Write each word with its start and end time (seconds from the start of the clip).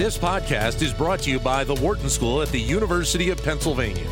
This 0.00 0.16
podcast 0.16 0.80
is 0.80 0.94
brought 0.94 1.20
to 1.24 1.30
you 1.30 1.38
by 1.38 1.62
the 1.62 1.74
Wharton 1.74 2.08
School 2.08 2.40
at 2.40 2.48
the 2.48 2.58
University 2.58 3.28
of 3.28 3.44
Pennsylvania. 3.44 4.08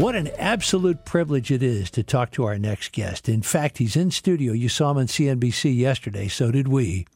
What 0.00 0.16
an 0.16 0.30
absolute 0.38 1.04
privilege 1.04 1.50
it 1.50 1.62
is 1.62 1.90
to 1.90 2.02
talk 2.02 2.30
to 2.30 2.44
our 2.46 2.58
next 2.58 2.92
guest. 2.92 3.28
In 3.28 3.42
fact, 3.42 3.76
he's 3.76 3.96
in 3.96 4.10
studio. 4.10 4.54
You 4.54 4.70
saw 4.70 4.92
him 4.92 4.96
on 4.96 5.08
CNBC 5.08 5.76
yesterday, 5.76 6.26
so 6.26 6.50
did 6.50 6.68
we. 6.68 7.06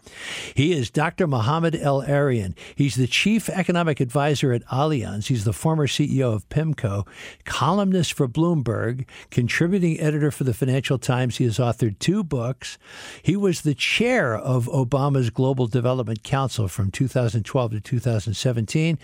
He 0.55 0.75
is 0.75 0.91
Dr. 0.91 1.27
Mohamed 1.27 1.77
El-Erian. 1.77 2.55
He's 2.75 2.97
the 2.97 3.07
chief 3.07 3.49
economic 3.49 4.01
advisor 4.01 4.53
at 4.53 4.67
Allianz. 4.67 5.29
He's 5.29 5.47
the 5.47 5.55
former 5.55 5.87
CEO 5.87 6.35
of 6.35 6.47
PIMCO, 6.51 7.09
columnist 7.47 8.13
for 8.13 8.29
Bloomberg, 8.29 9.07
contributing 9.31 9.99
editor 9.99 10.31
for 10.31 10.45
the 10.45 10.53
Financial 10.53 10.99
Times. 10.99 11.39
He 11.39 11.45
has 11.45 11.57
authored 11.57 11.99
two 11.99 12.23
books. 12.23 12.77
He 13.23 13.35
was 13.35 13.63
the 13.63 13.75
chair 13.75 14.37
of 14.37 14.67
Obama's 14.67 15.31
Global 15.31 15.69
Development 15.69 16.23
Council 16.23 16.69
from 16.69 16.91
2012 16.91 17.71
to 17.71 17.81
2017, 17.81 18.99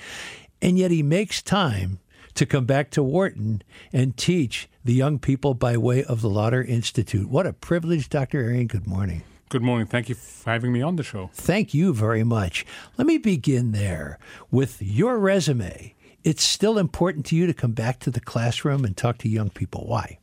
and 0.60 0.78
yet 0.78 0.90
he 0.90 1.02
makes 1.02 1.40
time 1.40 1.98
to 2.34 2.46
come 2.46 2.64
back 2.64 2.90
to 2.90 3.02
Wharton 3.02 3.62
and 3.92 4.16
teach 4.16 4.68
the 4.84 4.94
young 4.94 5.18
people 5.18 5.54
by 5.54 5.76
way 5.76 6.04
of 6.04 6.20
the 6.20 6.30
Lauder 6.30 6.62
Institute. 6.62 7.28
What 7.28 7.46
a 7.46 7.52
privilege, 7.52 8.08
Dr. 8.08 8.44
Erian. 8.44 8.68
Good 8.68 8.86
morning. 8.86 9.22
Good 9.50 9.62
morning. 9.62 9.86
Thank 9.86 10.08
you 10.08 10.14
for 10.14 10.50
having 10.50 10.72
me 10.72 10.80
on 10.80 10.96
the 10.96 11.02
show. 11.02 11.30
Thank 11.32 11.74
you 11.74 11.92
very 11.92 12.22
much. 12.22 12.64
Let 12.96 13.06
me 13.06 13.18
begin 13.18 13.72
there 13.72 14.18
with 14.50 14.80
your 14.80 15.18
resume. 15.18 15.94
It's 16.22 16.44
still 16.44 16.78
important 16.78 17.26
to 17.26 17.36
you 17.36 17.46
to 17.46 17.54
come 17.54 17.72
back 17.72 17.98
to 18.00 18.10
the 18.10 18.20
classroom 18.20 18.84
and 18.84 18.96
talk 18.96 19.18
to 19.18 19.28
young 19.28 19.50
people. 19.50 19.86
Why? 19.86 20.18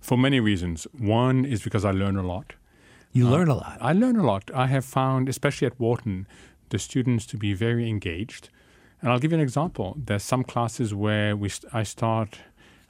For 0.00 0.18
many 0.18 0.40
reasons. 0.40 0.88
One 0.98 1.44
is 1.44 1.62
because 1.62 1.84
I 1.84 1.92
learn 1.92 2.16
a 2.16 2.22
lot. 2.22 2.54
You 3.12 3.28
uh, 3.28 3.30
learn 3.30 3.48
a 3.48 3.54
lot. 3.54 3.78
I 3.80 3.92
learn 3.92 4.16
a 4.16 4.26
lot. 4.26 4.50
I 4.52 4.66
have 4.66 4.84
found, 4.84 5.28
especially 5.28 5.66
at 5.66 5.78
Wharton, 5.78 6.26
the 6.70 6.78
students 6.80 7.26
to 7.26 7.36
be 7.36 7.54
very 7.54 7.88
engaged. 7.88 8.48
And 9.04 9.12
I'll 9.12 9.18
give 9.18 9.32
you 9.32 9.36
an 9.36 9.42
example. 9.42 9.98
There's 10.02 10.22
some 10.22 10.44
classes 10.44 10.94
where 10.94 11.36
we 11.36 11.50
st- 11.50 11.74
I 11.74 11.82
start 11.82 12.38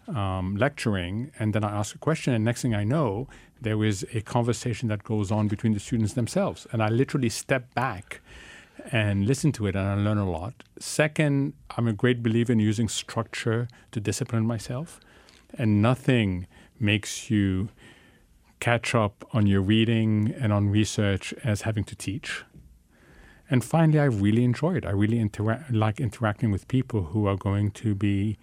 um, 0.07 0.55
lecturing 0.55 1.33
and 1.41 1.53
then 1.53 1.65
I 1.65 1.73
ask 1.77 1.93
a 1.97 1.98
question, 1.98 2.33
and 2.33 2.45
next 2.45 2.62
thing 2.62 2.73
I 2.73 2.84
know, 2.84 3.27
there 3.61 3.83
is 3.83 4.07
a 4.15 4.20
conversation 4.20 4.89
that 4.91 5.03
goes 5.03 5.33
on 5.33 5.48
between 5.48 5.75
the 5.75 5.81
students 5.81 6.12
themselves. 6.12 6.69
And 6.70 6.85
I 6.85 6.89
literally 6.89 7.31
step 7.31 7.75
back 7.75 8.20
and 8.92 9.27
listen 9.27 9.51
to 9.53 9.67
it, 9.67 9.75
and 9.75 9.89
I 9.89 9.95
learn 9.97 10.19
a 10.19 10.31
lot. 10.31 10.62
Second, 10.79 11.55
I'm 11.77 11.89
a 11.89 11.92
great 11.92 12.23
believer 12.23 12.53
in 12.53 12.61
using 12.61 12.89
structure 12.89 13.67
to 13.91 13.98
discipline 13.98 14.47
myself, 14.47 15.01
and 15.59 15.83
nothing 15.83 16.47
makes 16.79 17.29
you 17.29 17.70
catch 18.61 18.95
up 18.95 19.25
on 19.33 19.48
your 19.48 19.62
reading 19.62 20.33
and 20.39 20.53
on 20.53 20.69
research 20.69 21.35
as 21.42 21.62
having 21.62 21.83
to 21.83 21.97
teach. 21.97 22.45
And 23.50 23.62
finally, 23.64 23.98
I 23.98 24.05
really 24.05 24.45
enjoy 24.45 24.77
it. 24.77 24.87
I 24.87 24.91
really 24.91 25.19
intera- 25.19 25.64
like 25.70 26.00
interacting 26.00 26.50
with 26.50 26.67
people 26.69 27.05
who 27.05 27.27
are 27.27 27.37
going 27.37 27.70
to 27.73 27.95
be 27.95 28.39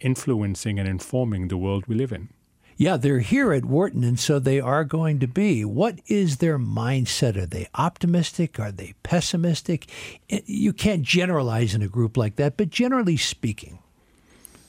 influencing 0.00 0.78
and 0.78 0.88
informing 0.88 1.48
the 1.48 1.56
world 1.56 1.86
we 1.86 1.94
live 1.94 2.12
in. 2.12 2.28
Yeah, 2.76 2.96
they're 2.96 3.20
here 3.20 3.52
at 3.52 3.64
Wharton, 3.64 4.02
and 4.02 4.18
so 4.18 4.40
they 4.40 4.58
are 4.58 4.82
going 4.82 5.20
to 5.20 5.28
be. 5.28 5.64
What 5.64 6.00
is 6.08 6.38
their 6.38 6.58
mindset? 6.58 7.36
Are 7.36 7.46
they 7.46 7.68
optimistic? 7.74 8.58
Are 8.58 8.72
they 8.72 8.94
pessimistic? 9.04 9.88
Eh, 10.28 10.40
you 10.46 10.72
can't 10.72 11.02
generalize 11.02 11.74
in 11.74 11.82
a 11.82 11.88
group 11.88 12.16
like 12.16 12.34
that, 12.36 12.56
but 12.56 12.70
generally 12.70 13.16
speaking. 13.16 13.78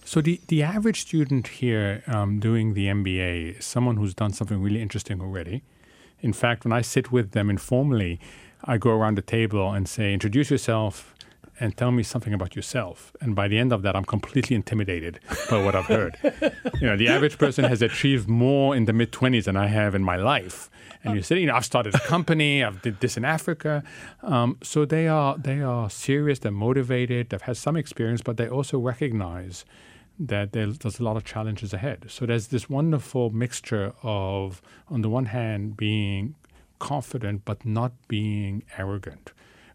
So, 0.03 0.21
the, 0.21 0.39
the 0.49 0.61
average 0.61 1.01
student 1.01 1.47
here 1.47 2.03
um, 2.05 2.39
doing 2.39 2.75
the 2.75 2.85
MBA 2.85 3.57
is 3.57 3.65
someone 3.65 3.97
who's 3.97 4.13
done 4.13 4.33
something 4.33 4.61
really 4.61 4.83
interesting 4.83 5.19
already. 5.19 5.63
In 6.21 6.31
fact, 6.31 6.63
when 6.63 6.73
I 6.73 6.81
sit 6.81 7.11
with 7.11 7.31
them 7.31 7.49
informally, 7.49 8.19
I 8.65 8.77
go 8.77 8.89
around 8.91 9.17
the 9.17 9.21
table 9.21 9.71
and 9.71 9.87
say, 9.87 10.13
introduce 10.13 10.49
yourself 10.49 11.15
and 11.59 11.77
tell 11.77 11.91
me 11.91 12.03
something 12.03 12.33
about 12.33 12.55
yourself. 12.55 13.15
And 13.21 13.35
by 13.35 13.47
the 13.47 13.57
end 13.57 13.71
of 13.71 13.81
that, 13.83 13.95
I'm 13.95 14.03
completely 14.03 14.55
intimidated 14.55 15.19
by 15.49 15.63
what 15.63 15.75
I've 15.75 15.85
heard. 15.85 16.17
you 16.81 16.87
know, 16.87 16.97
the 16.97 17.07
average 17.07 17.37
person 17.37 17.63
has 17.65 17.81
achieved 17.81 18.27
more 18.27 18.75
in 18.75 18.85
the 18.85 18.93
mid 18.93 19.11
20s 19.11 19.45
than 19.45 19.55
I 19.55 19.67
have 19.67 19.95
in 19.95 20.03
my 20.03 20.17
life. 20.17 20.69
And 21.03 21.13
you're 21.13 21.23
saying, 21.23 21.41
you 21.41 21.47
know, 21.47 21.55
I've 21.55 21.65
started 21.65 21.93
a 21.93 21.99
company, 21.99 22.63
I've 22.63 22.81
did 22.81 22.99
this 22.99 23.15
in 23.15 23.23
Africa. 23.23 23.83
Um, 24.23 24.57
so 24.63 24.85
they 24.85 25.07
are 25.07 25.37
they 25.37 25.61
are 25.61 25.89
serious, 25.89 26.39
they're 26.39 26.51
motivated, 26.51 27.29
they've 27.29 27.41
had 27.41 27.57
some 27.57 27.77
experience, 27.77 28.21
but 28.21 28.37
they 28.37 28.49
also 28.49 28.79
recognize 28.79 29.65
that 30.17 30.53
there's 30.53 30.99
a 30.99 31.03
lot 31.03 31.15
of 31.15 31.23
challenges 31.23 31.73
ahead. 31.73 32.05
So 32.07 32.25
there's 32.25 32.47
this 32.47 32.69
wonderful 32.69 33.29
mixture 33.29 33.93
of, 34.01 34.61
on 34.87 35.01
the 35.01 35.09
one 35.09 35.25
hand, 35.25 35.75
being 35.77 36.35
confident 36.79 37.43
but 37.45 37.65
not 37.65 37.93
being 38.07 38.63
arrogant, 38.77 39.31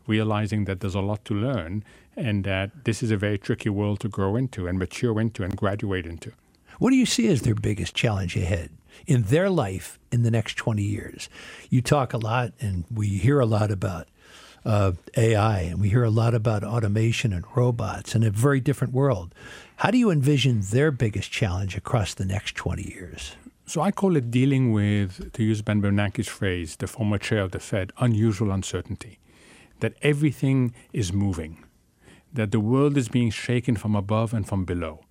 realizing 0.07 0.65
that 0.65 0.81
there's 0.81 0.95
a 0.95 1.01
lot 1.01 1.25
to 1.27 1.35
learn 1.35 1.85
and 2.17 2.45
that 2.45 2.85
this 2.85 3.03
is 3.03 3.11
a 3.11 3.17
very 3.17 3.39
tricky 3.39 3.69
world 3.69 4.01
to 4.01 4.09
grow 4.09 4.37
into 4.37 4.67
and 4.67 4.79
mature 4.79 5.21
into 5.21 5.43
and 5.43 5.57
graduate 5.57 6.07
into. 6.07 6.33
What 6.79 6.91
do 6.91 6.97
you 6.97 7.07
see 7.07 7.29
as 7.29 7.43
their 7.43 7.55
biggest 7.55 7.95
challenge 7.95 8.37
ahead 8.37 8.71
in 9.07 9.25
their 9.25 9.51
life 9.51 9.99
in 10.11 10.23
the 10.23 10.31
next 10.31 10.55
20 10.57 10.83
years? 10.83 11.29
You 11.69 11.83
talk 11.83 12.13
a 12.13 12.19
lot 12.19 12.53
and 12.61 12.85
we 12.93 13.09
hear 13.09 13.41
a 13.41 13.47
lot 13.47 13.71
about 13.71 14.09
uh, 14.65 14.93
AI 15.17 15.61
and 15.61 15.81
we 15.81 15.89
hear 15.89 16.05
a 16.05 16.11
lot 16.11 16.35
about 16.35 16.65
automation 16.65 17.33
and 17.33 17.45
robots 17.55 18.15
in 18.15 18.23
a 18.23 18.31
very 18.31 18.61
different 18.61 18.93
world. 18.93 19.35
How 19.77 19.91
do 19.91 19.99
you 19.99 20.11
envision 20.11 20.61
their 20.61 20.91
biggest 20.91 21.31
challenge 21.31 21.77
across 21.77 22.15
the 22.15 22.27
next 22.27 22.55
20 22.57 22.83
years? 22.83 23.37
So 23.71 23.81
I 23.81 23.93
call 23.93 24.17
it 24.17 24.33
dealing 24.33 24.73
with, 24.73 25.33
to 25.33 25.45
use 25.45 25.63
Ben 25.63 25.81
Bernanke's 25.81 26.27
phrase, 26.27 26.75
the 26.75 26.89
former 26.89 27.19
chair 27.19 27.43
of 27.43 27.53
the 27.53 27.61
Fed, 27.61 27.93
unusual 27.99 28.51
uncertainty. 28.51 29.21
That 29.79 29.95
everything 30.03 30.75
is 30.93 31.13
moving, 31.13 31.65
that 32.33 32.51
the 32.51 32.59
world 32.59 32.97
is 32.97 33.09
being 33.09 33.31
shaken 33.31 33.77
from 33.77 33.95
above 33.95 34.35
and 34.35 34.45
from 34.45 34.65
below. 34.65 35.05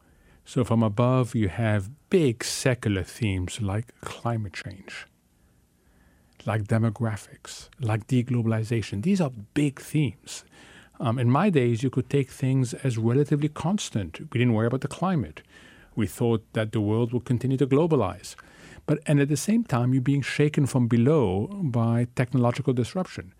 So 0.43 0.65
from 0.65 0.83
above, 0.83 1.35
you 1.35 1.47
have 1.47 1.89
big 2.09 2.43
secular 2.43 3.03
themes 3.03 3.61
like 3.61 3.93
climate 4.01 4.51
change, 4.51 5.07
like 6.45 6.63
demographics, 6.63 7.69
like 7.79 8.07
deglobalization. 8.07 9.03
These 9.03 9.21
are 9.21 9.31
big 9.53 9.79
themes. 9.79 10.43
Um, 10.99 11.17
in 11.17 11.31
my 11.31 11.49
days, 11.49 11.81
you 11.81 11.89
could 11.89 12.09
take 12.09 12.29
things 12.29 12.73
as 12.73 12.97
relatively 12.97 13.47
constant. 13.47 14.19
We 14.19 14.39
didn't 14.39 14.53
worry 14.53 14.67
about 14.67 14.81
the 14.81 14.89
climate. 14.89 15.43
We 15.95 16.07
thought 16.07 16.43
that 16.51 16.73
the 16.73 16.81
world 16.81 17.13
would 17.13 17.23
continue 17.23 17.55
to 17.55 17.65
globalize. 17.65 18.35
But 18.89 19.01
and 19.05 19.19
at 19.19 19.29
the 19.29 19.37
same 19.37 19.63
time, 19.63 19.93
you're 19.93 20.01
being 20.01 20.23
shaken 20.23 20.65
from 20.65 20.87
below 20.87 21.47
by 21.61 22.07
technological 22.15 22.73
disruption. 22.73 23.33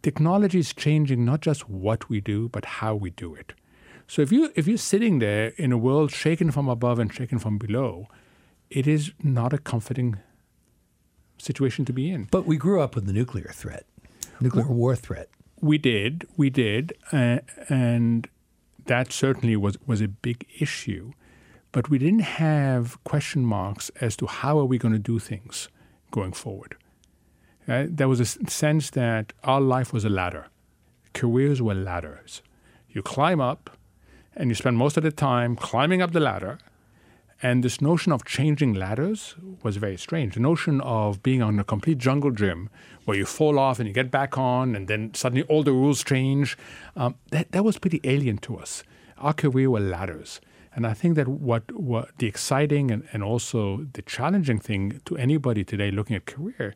Technology 0.00 0.58
is 0.58 0.72
changing 0.72 1.22
not 1.26 1.42
just 1.42 1.68
what 1.68 2.08
we 2.08 2.22
do, 2.22 2.48
but 2.48 2.64
how 2.80 2.94
we 2.94 3.10
do 3.10 3.34
it. 3.34 3.52
So 4.06 4.22
if 4.22 4.32
you 4.32 4.50
if 4.54 4.66
you're 4.66 4.78
sitting 4.78 5.18
there 5.18 5.48
in 5.58 5.70
a 5.70 5.76
world 5.76 6.12
shaken 6.12 6.50
from 6.50 6.66
above 6.66 6.98
and 6.98 7.12
shaken 7.12 7.38
from 7.38 7.58
below, 7.58 8.08
it 8.70 8.86
is 8.86 9.12
not 9.22 9.52
a 9.52 9.58
comforting 9.58 10.16
situation 11.36 11.84
to 11.84 11.92
be 11.92 12.10
in. 12.10 12.28
But 12.30 12.46
we 12.46 12.56
grew 12.56 12.80
up 12.80 12.94
with 12.94 13.04
the 13.04 13.12
nuclear 13.12 13.50
threat, 13.52 13.84
nuclear 14.40 14.66
war 14.66 14.96
threat. 14.96 15.28
We 15.60 15.76
did, 15.76 16.26
we 16.38 16.48
did, 16.48 16.94
uh, 17.12 17.40
and 17.68 18.26
that 18.86 19.12
certainly 19.12 19.56
was 19.56 19.76
was 19.86 20.00
a 20.00 20.08
big 20.08 20.46
issue 20.58 21.12
but 21.76 21.90
we 21.90 21.98
didn't 21.98 22.20
have 22.20 22.96
question 23.04 23.44
marks 23.44 23.90
as 24.00 24.16
to 24.16 24.26
how 24.26 24.58
are 24.58 24.64
we 24.64 24.78
going 24.78 24.94
to 24.94 24.98
do 24.98 25.18
things 25.18 25.68
going 26.10 26.32
forward. 26.32 26.74
Uh, 27.68 27.84
there 27.86 28.08
was 28.08 28.18
a 28.18 28.24
sense 28.24 28.88
that 28.88 29.34
our 29.44 29.60
life 29.60 29.92
was 29.92 30.02
a 30.02 30.08
ladder. 30.08 30.46
Careers 31.12 31.60
were 31.60 31.74
ladders. 31.74 32.40
You 32.88 33.02
climb 33.02 33.42
up, 33.42 33.76
and 34.34 34.48
you 34.48 34.54
spend 34.54 34.78
most 34.78 34.96
of 34.96 35.02
the 35.02 35.12
time 35.12 35.54
climbing 35.54 36.00
up 36.00 36.12
the 36.12 36.20
ladder. 36.20 36.56
And 37.42 37.62
this 37.62 37.82
notion 37.82 38.10
of 38.10 38.24
changing 38.24 38.72
ladders 38.72 39.34
was 39.62 39.76
very 39.76 39.98
strange. 39.98 40.32
The 40.32 40.40
notion 40.40 40.80
of 40.80 41.22
being 41.22 41.42
on 41.42 41.58
a 41.58 41.64
complete 41.64 41.98
jungle 41.98 42.30
gym 42.30 42.70
where 43.04 43.18
you 43.18 43.26
fall 43.26 43.58
off 43.58 43.78
and 43.78 43.86
you 43.86 43.92
get 43.92 44.10
back 44.10 44.38
on, 44.38 44.74
and 44.74 44.88
then 44.88 45.12
suddenly 45.12 45.42
all 45.42 45.62
the 45.62 45.72
rules 45.72 46.02
change, 46.02 46.56
um, 46.96 47.16
that, 47.32 47.52
that 47.52 47.66
was 47.66 47.78
pretty 47.78 48.00
alien 48.02 48.38
to 48.38 48.56
us. 48.56 48.82
Our 49.18 49.34
career 49.34 49.68
were 49.68 49.80
ladders. 49.80 50.40
And 50.76 50.86
I 50.86 50.92
think 50.92 51.16
that 51.16 51.26
what, 51.26 51.72
what 51.72 52.10
the 52.18 52.26
exciting 52.26 52.90
and, 52.90 53.02
and 53.12 53.24
also 53.24 53.86
the 53.94 54.02
challenging 54.02 54.58
thing 54.58 55.00
to 55.06 55.16
anybody 55.16 55.64
today 55.64 55.90
looking 55.90 56.14
at 56.14 56.26
career 56.26 56.74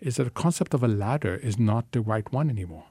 is 0.00 0.16
that 0.16 0.24
the 0.24 0.30
concept 0.30 0.72
of 0.72 0.82
a 0.82 0.88
ladder 0.88 1.36
is 1.36 1.58
not 1.58 1.92
the 1.92 2.00
right 2.00 2.32
one 2.32 2.48
anymore. 2.48 2.86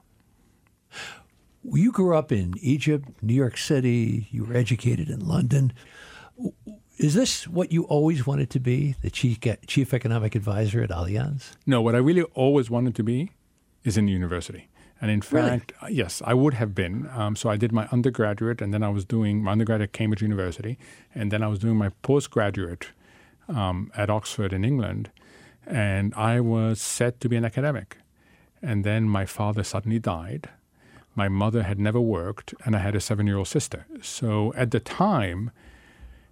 You 1.64 1.90
grew 1.90 2.16
up 2.16 2.30
in 2.30 2.54
Egypt, 2.60 3.08
New 3.20 3.34
York 3.34 3.58
City, 3.58 4.28
you 4.30 4.44
were 4.44 4.56
educated 4.56 5.10
in 5.10 5.26
London. 5.26 5.72
Is 6.96 7.14
this 7.14 7.48
what 7.48 7.72
you 7.72 7.82
always 7.84 8.24
wanted 8.24 8.48
to 8.50 8.60
be, 8.60 8.94
the 9.02 9.10
chief, 9.10 9.40
chief 9.66 9.92
economic 9.92 10.36
advisor 10.36 10.80
at 10.80 10.90
Allianz? 10.90 11.56
No, 11.66 11.82
what 11.82 11.96
I 11.96 11.98
really 11.98 12.22
always 12.34 12.70
wanted 12.70 12.94
to 12.94 13.02
be 13.02 13.32
is 13.82 13.96
in 13.96 14.06
the 14.06 14.12
university. 14.12 14.68
And 15.02 15.10
in 15.10 15.20
fact, 15.20 15.72
really? 15.82 15.94
yes, 15.96 16.22
I 16.24 16.32
would 16.32 16.54
have 16.54 16.76
been. 16.76 17.10
Um, 17.12 17.34
so 17.34 17.50
I 17.50 17.56
did 17.56 17.72
my 17.72 17.88
undergraduate, 17.90 18.62
and 18.62 18.72
then 18.72 18.84
I 18.84 18.88
was 18.88 19.04
doing 19.04 19.42
my 19.42 19.50
undergraduate 19.50 19.88
at 19.88 19.92
Cambridge 19.92 20.22
University, 20.22 20.78
and 21.12 21.32
then 21.32 21.42
I 21.42 21.48
was 21.48 21.58
doing 21.58 21.76
my 21.76 21.90
postgraduate 22.02 22.90
um, 23.48 23.90
at 23.96 24.08
Oxford 24.08 24.52
in 24.52 24.64
England, 24.64 25.10
and 25.66 26.14
I 26.14 26.38
was 26.38 26.80
set 26.80 27.18
to 27.20 27.28
be 27.28 27.34
an 27.34 27.44
academic. 27.44 27.98
And 28.62 28.84
then 28.84 29.08
my 29.08 29.26
father 29.26 29.64
suddenly 29.64 29.98
died. 29.98 30.48
My 31.16 31.28
mother 31.28 31.64
had 31.64 31.80
never 31.80 32.00
worked, 32.00 32.54
and 32.64 32.76
I 32.76 32.78
had 32.78 32.94
a 32.94 33.00
seven 33.00 33.26
year 33.26 33.38
old 33.38 33.48
sister. 33.48 33.86
So 34.02 34.54
at 34.56 34.70
the 34.70 34.78
time, 34.78 35.50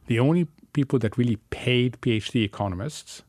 the 0.06 0.20
only 0.20 0.46
people 0.72 1.00
that 1.00 1.18
really 1.18 1.36
paid 1.50 2.00
PhD 2.00 2.44
economists, 2.44 3.24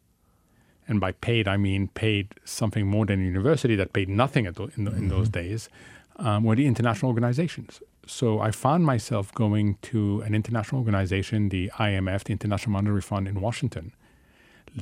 and 0.92 1.00
by 1.00 1.14
paid 1.14 1.48
I 1.48 1.56
mean 1.56 1.88
paid 1.88 2.36
something 2.44 2.86
more 2.86 3.06
than 3.06 3.22
a 3.22 3.26
university 3.26 3.76
that 3.78 3.94
paid 3.94 4.10
nothing 4.10 4.44
the, 4.44 4.70
in, 4.76 4.84
the, 4.84 4.92
in, 4.92 5.08
those 5.08 5.30
mm-hmm. 5.30 5.48
days, 5.48 5.70
um, 6.18 6.44
were 6.44 6.58
the 6.58 6.68
international 6.68 7.08
organizations. 7.10 7.82
So 8.06 8.42
I 8.42 8.52
found 8.52 8.86
myself 8.86 9.34
going 9.34 9.78
to 9.84 10.22
an 10.22 10.36
international 10.36 10.80
organization, 10.80 11.48
the 11.48 11.72
IMF, 11.76 12.26
the 12.26 12.34
International 12.34 12.74
Monetary 12.74 13.02
Fund 13.02 13.30
in 13.30 13.40
Washington. 13.40 13.94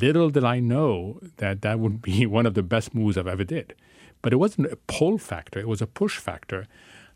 Little 0.01 0.31
did 0.31 0.43
I 0.43 0.59
know 0.59 1.19
that 1.37 1.61
that 1.61 1.79
would 1.79 2.01
be 2.01 2.25
one 2.37 2.47
of 2.47 2.55
the 2.55 2.63
best 2.63 2.95
moves 2.95 3.15
I've 3.15 3.27
ever 3.27 3.43
did. 3.43 3.75
But 4.23 4.33
it 4.33 4.37
wasn't 4.37 4.73
a 4.73 4.77
pull 4.87 5.19
factor; 5.19 5.59
it 5.59 5.67
was 5.67 5.81
a 5.81 5.87
push 5.87 6.17
factor. 6.17 6.65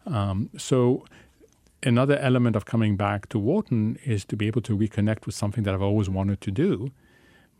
Um, 0.06 0.51
so 0.56 1.04
another 1.81 2.18
element 2.19 2.56
of 2.56 2.66
coming 2.66 2.95
back 2.95 3.28
to 3.30 3.40
Wharton 3.40 3.98
is 4.06 4.24
to 4.25 4.36
be 4.36 4.45
able 4.48 4.62
to 4.62 4.78
reconnect 4.78 5.25
with 5.25 5.36
something 5.36 5.63
that 5.63 5.74
I've 5.74 5.81
always 5.81 6.10
wanted 6.10 6.40
to 6.42 6.51
do, 6.51 6.92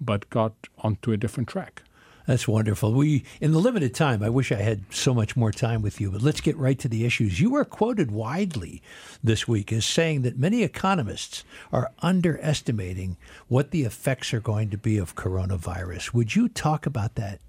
but 0.06 0.30
got 0.30 0.54
onto 0.80 1.12
a 1.12 1.18
different 1.18 1.50
track. 1.50 1.84
That's 2.26 2.48
wonderful. 2.48 2.94
We, 2.94 3.26
in 3.42 3.52
the 3.52 3.60
limited 3.60 3.94
time, 3.94 4.24
I 4.24 4.30
wish 4.30 4.52
I 4.52 4.62
had 4.62 4.84
so 4.90 5.14
much 5.14 5.36
more 5.36 5.52
time 5.52 5.82
with 5.82 6.00
you, 6.00 6.10
but 6.10 6.22
let's 6.22 6.40
get 6.40 6.56
right 6.56 6.80
to 6.80 6.88
the 6.88 7.06
issues. 7.06 7.42
You 7.42 7.52
were 7.52 7.66
quoted 7.66 8.12
widely 8.12 8.82
this 9.22 9.46
week 9.46 9.74
as 9.74 9.86
saying 9.86 10.22
that 10.22 10.40
many 10.40 10.64
economists 10.64 11.44
are 11.74 11.92
underestimating 12.00 13.18
what 13.50 13.72
the 13.72 13.84
effects 13.84 14.34
are 14.34 14.40
going 14.40 14.70
to 14.70 14.78
be 14.78 14.98
of 14.98 15.16
coronavirus. 15.16 16.14
Would 16.14 16.34
you 16.34 16.48
talk 16.48 16.86
about 16.86 17.16
that? 17.16 17.42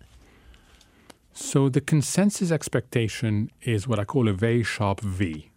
So, 1.32 1.68
the 1.68 1.80
consensus 1.80 2.50
expectation 2.50 3.50
is 3.62 3.88
what 3.88 3.98
I 3.98 4.04
call 4.04 4.28
a 4.28 4.32
very 4.32 4.62
sharp 4.62 5.00
V. 5.00 5.50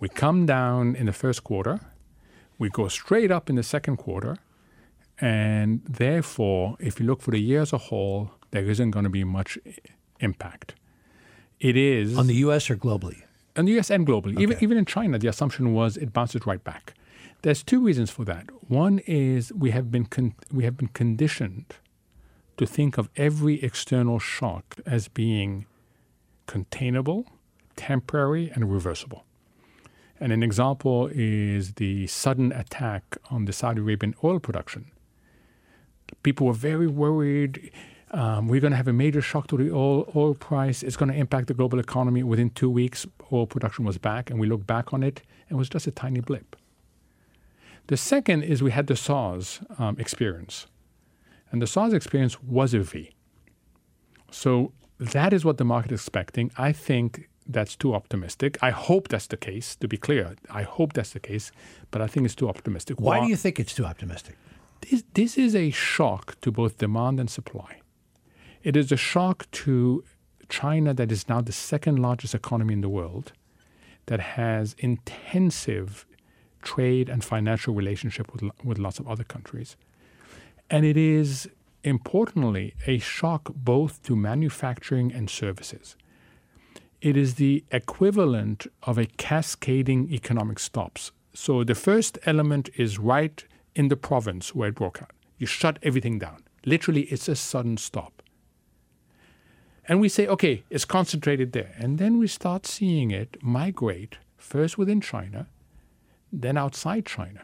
We 0.00 0.08
come 0.08 0.46
down 0.46 0.96
in 0.96 1.06
the 1.06 1.12
first 1.12 1.44
quarter, 1.44 1.80
we 2.58 2.68
go 2.70 2.88
straight 2.88 3.30
up 3.30 3.50
in 3.50 3.56
the 3.56 3.62
second 3.62 3.96
quarter, 3.98 4.38
and 5.20 5.82
therefore, 5.84 6.76
if 6.78 7.00
you 7.00 7.06
look 7.06 7.22
for 7.22 7.32
the 7.32 7.40
year 7.40 7.62
as 7.62 7.72
a 7.72 7.78
whole, 7.78 8.30
there 8.50 8.64
isn't 8.64 8.90
going 8.92 9.04
to 9.04 9.10
be 9.10 9.24
much 9.24 9.58
impact. 10.20 10.74
It 11.60 11.76
is 11.76 12.16
on 12.16 12.28
the 12.28 12.36
U.S. 12.36 12.70
or 12.70 12.76
globally. 12.76 13.22
On 13.56 13.64
the 13.64 13.72
U.S. 13.72 13.90
and 13.90 14.06
globally, 14.06 14.34
okay. 14.34 14.42
even 14.42 14.56
even 14.60 14.78
in 14.78 14.84
China, 14.84 15.18
the 15.18 15.26
assumption 15.26 15.74
was 15.74 15.96
it 15.96 16.12
bounces 16.12 16.46
right 16.46 16.62
back. 16.62 16.94
There's 17.42 17.62
two 17.62 17.80
reasons 17.80 18.10
for 18.10 18.24
that. 18.24 18.46
One 18.68 19.00
is 19.00 19.52
we 19.52 19.70
have 19.70 19.90
been 19.90 20.06
con- 20.06 20.34
we 20.52 20.64
have 20.64 20.76
been 20.76 20.88
conditioned 20.88 21.74
to 22.56 22.66
think 22.66 22.98
of 22.98 23.08
every 23.16 23.62
external 23.62 24.18
shock 24.18 24.76
as 24.86 25.08
being 25.08 25.66
containable, 26.46 27.26
temporary, 27.76 28.50
and 28.54 28.72
reversible. 28.72 29.24
And 30.20 30.32
an 30.32 30.42
example 30.42 31.08
is 31.12 31.74
the 31.74 32.08
sudden 32.08 32.50
attack 32.52 33.16
on 33.30 33.44
the 33.44 33.52
Saudi 33.52 33.80
Arabian 33.80 34.14
oil 34.24 34.40
production 34.40 34.90
people 36.22 36.46
were 36.46 36.52
very 36.52 36.86
worried. 36.86 37.70
Um, 38.10 38.48
we're 38.48 38.60
going 38.60 38.70
to 38.70 38.76
have 38.76 38.88
a 38.88 38.92
major 38.92 39.20
shock 39.20 39.48
to 39.48 39.56
the 39.56 39.70
oil, 39.70 40.10
oil 40.16 40.34
price. 40.34 40.82
It's 40.82 40.96
going 40.96 41.10
to 41.10 41.18
impact 41.18 41.48
the 41.48 41.54
global 41.54 41.78
economy. 41.78 42.22
Within 42.22 42.50
two 42.50 42.70
weeks, 42.70 43.06
oil 43.32 43.46
production 43.46 43.84
was 43.84 43.98
back, 43.98 44.30
and 44.30 44.40
we 44.40 44.46
look 44.46 44.66
back 44.66 44.94
on 44.94 45.02
it, 45.02 45.22
and 45.48 45.56
it 45.56 45.58
was 45.58 45.68
just 45.68 45.86
a 45.86 45.90
tiny 45.90 46.20
blip. 46.20 46.56
The 47.88 47.96
second 47.96 48.42
is 48.42 48.62
we 48.62 48.70
had 48.70 48.86
the 48.86 48.96
SARS 48.96 49.60
um, 49.78 49.96
experience. 49.98 50.66
And 51.50 51.62
the 51.62 51.66
SARS 51.66 51.92
experience 51.92 52.42
was 52.42 52.74
a 52.74 52.80
V. 52.80 53.10
So 54.30 54.72
that 54.98 55.32
is 55.32 55.44
what 55.44 55.56
the 55.56 55.64
market 55.64 55.92
is 55.92 56.00
expecting. 56.00 56.50
I 56.58 56.72
think 56.72 57.28
that's 57.46 57.76
too 57.76 57.94
optimistic. 57.94 58.58
I 58.62 58.70
hope 58.70 59.08
that's 59.08 59.26
the 59.26 59.38
case, 59.38 59.74
to 59.76 59.88
be 59.88 59.96
clear. 59.96 60.34
I 60.50 60.62
hope 60.62 60.92
that's 60.92 61.12
the 61.12 61.20
case, 61.20 61.50
but 61.90 62.02
I 62.02 62.06
think 62.06 62.26
it's 62.26 62.34
too 62.34 62.48
optimistic. 62.48 63.00
Why, 63.00 63.18
Why 63.18 63.24
do 63.24 63.30
you 63.30 63.36
think 63.36 63.58
it's 63.58 63.74
too 63.74 63.86
optimistic? 63.86 64.36
This, 64.80 65.04
this 65.14 65.38
is 65.38 65.54
a 65.54 65.70
shock 65.70 66.40
to 66.40 66.50
both 66.50 66.78
demand 66.78 67.20
and 67.20 67.30
supply. 67.30 67.80
It 68.62 68.76
is 68.76 68.90
a 68.92 68.96
shock 68.96 69.50
to 69.52 70.04
China, 70.48 70.94
that 70.94 71.12
is 71.12 71.28
now 71.28 71.40
the 71.40 71.52
second 71.52 71.98
largest 71.98 72.34
economy 72.34 72.74
in 72.74 72.80
the 72.80 72.88
world, 72.88 73.32
that 74.06 74.20
has 74.20 74.74
intensive 74.78 76.06
trade 76.62 77.08
and 77.08 77.22
financial 77.22 77.74
relationship 77.74 78.32
with, 78.32 78.42
with 78.64 78.78
lots 78.78 78.98
of 78.98 79.06
other 79.06 79.24
countries. 79.24 79.76
And 80.70 80.84
it 80.84 80.96
is, 80.96 81.48
importantly, 81.84 82.74
a 82.86 82.98
shock 82.98 83.52
both 83.54 84.02
to 84.04 84.16
manufacturing 84.16 85.12
and 85.12 85.30
services. 85.30 85.96
It 87.00 87.16
is 87.16 87.36
the 87.36 87.64
equivalent 87.70 88.66
of 88.82 88.98
a 88.98 89.06
cascading 89.06 90.10
economic 90.12 90.58
stops. 90.58 91.12
So 91.32 91.62
the 91.62 91.76
first 91.76 92.18
element 92.24 92.70
is 92.76 92.98
right 92.98 93.44
in 93.74 93.88
the 93.88 93.96
province 93.96 94.54
where 94.54 94.68
it 94.68 94.74
broke 94.74 95.02
out. 95.02 95.12
You 95.38 95.46
shut 95.46 95.78
everything 95.82 96.18
down. 96.18 96.44
Literally, 96.64 97.02
it's 97.02 97.28
a 97.28 97.36
sudden 97.36 97.76
stop. 97.76 98.22
And 99.86 100.00
we 100.00 100.08
say, 100.08 100.26
okay, 100.26 100.64
it's 100.68 100.84
concentrated 100.84 101.52
there. 101.52 101.74
And 101.78 101.98
then 101.98 102.18
we 102.18 102.26
start 102.26 102.66
seeing 102.66 103.10
it 103.10 103.38
migrate 103.42 104.18
first 104.36 104.76
within 104.76 105.00
China, 105.00 105.46
then 106.30 106.58
outside 106.58 107.06
China. 107.06 107.42